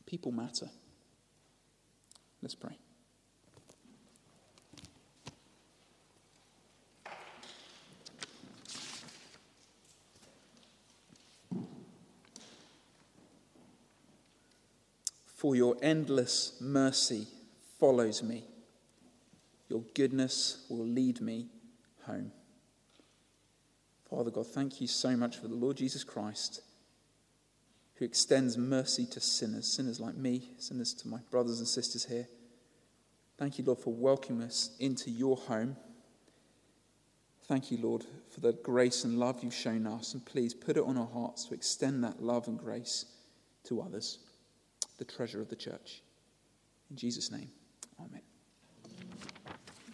People 0.06 0.32
matter. 0.32 0.70
Let's 2.42 2.54
pray. 2.54 2.78
For 15.46 15.56
your 15.56 15.78
endless 15.84 16.54
mercy 16.60 17.28
follows 17.80 18.24
me. 18.24 18.44
Your 19.70 19.84
goodness 19.94 20.66
will 20.72 20.88
lead 20.88 21.22
me 21.22 21.46
home. 22.08 22.32
Father 24.10 24.32
God, 24.32 24.48
thank 24.48 24.82
you 24.82 24.88
so 24.88 25.16
much 25.16 25.38
for 25.38 25.48
the 25.48 25.54
Lord 25.54 25.78
Jesus 25.78 26.04
Christ 26.04 26.62
who 27.94 28.06
extends 28.06 28.58
mercy 28.58 29.06
to 29.06 29.20
sinners, 29.20 29.68
sinners 29.68 30.00
like 30.00 30.16
me, 30.16 30.50
sinners 30.58 30.96
to 30.96 31.08
my 31.08 31.20
brothers 31.30 31.60
and 31.60 31.68
sisters 31.68 32.06
here. 32.06 32.28
Thank 33.38 33.60
you, 33.60 33.66
Lord, 33.66 33.78
for 33.78 33.94
welcoming 33.94 34.48
us 34.48 34.76
into 34.80 35.12
your 35.12 35.38
home. 35.38 35.78
Thank 37.44 37.70
you, 37.70 37.78
Lord, 37.78 38.04
for 38.32 38.40
the 38.40 38.54
grace 38.54 39.04
and 39.04 39.20
love 39.20 39.44
you've 39.44 39.54
shown 39.54 39.86
us. 39.86 40.16
And 40.16 40.26
please 40.26 40.56
put 40.56 40.76
it 40.76 40.84
on 40.84 40.98
our 40.98 41.06
hearts 41.06 41.46
to 41.46 41.54
extend 41.54 42.04
that 42.04 42.20
love 42.20 42.48
and 42.48 42.58
grace 42.58 43.06
to 43.66 43.82
others, 43.82 44.18
the 44.98 45.06
treasure 45.06 45.42
of 45.42 45.50
the 45.50 45.56
church. 45.56 46.02
In 46.90 46.96
Jesus' 46.96 47.32
name, 47.32 47.50
amen. 48.00 48.22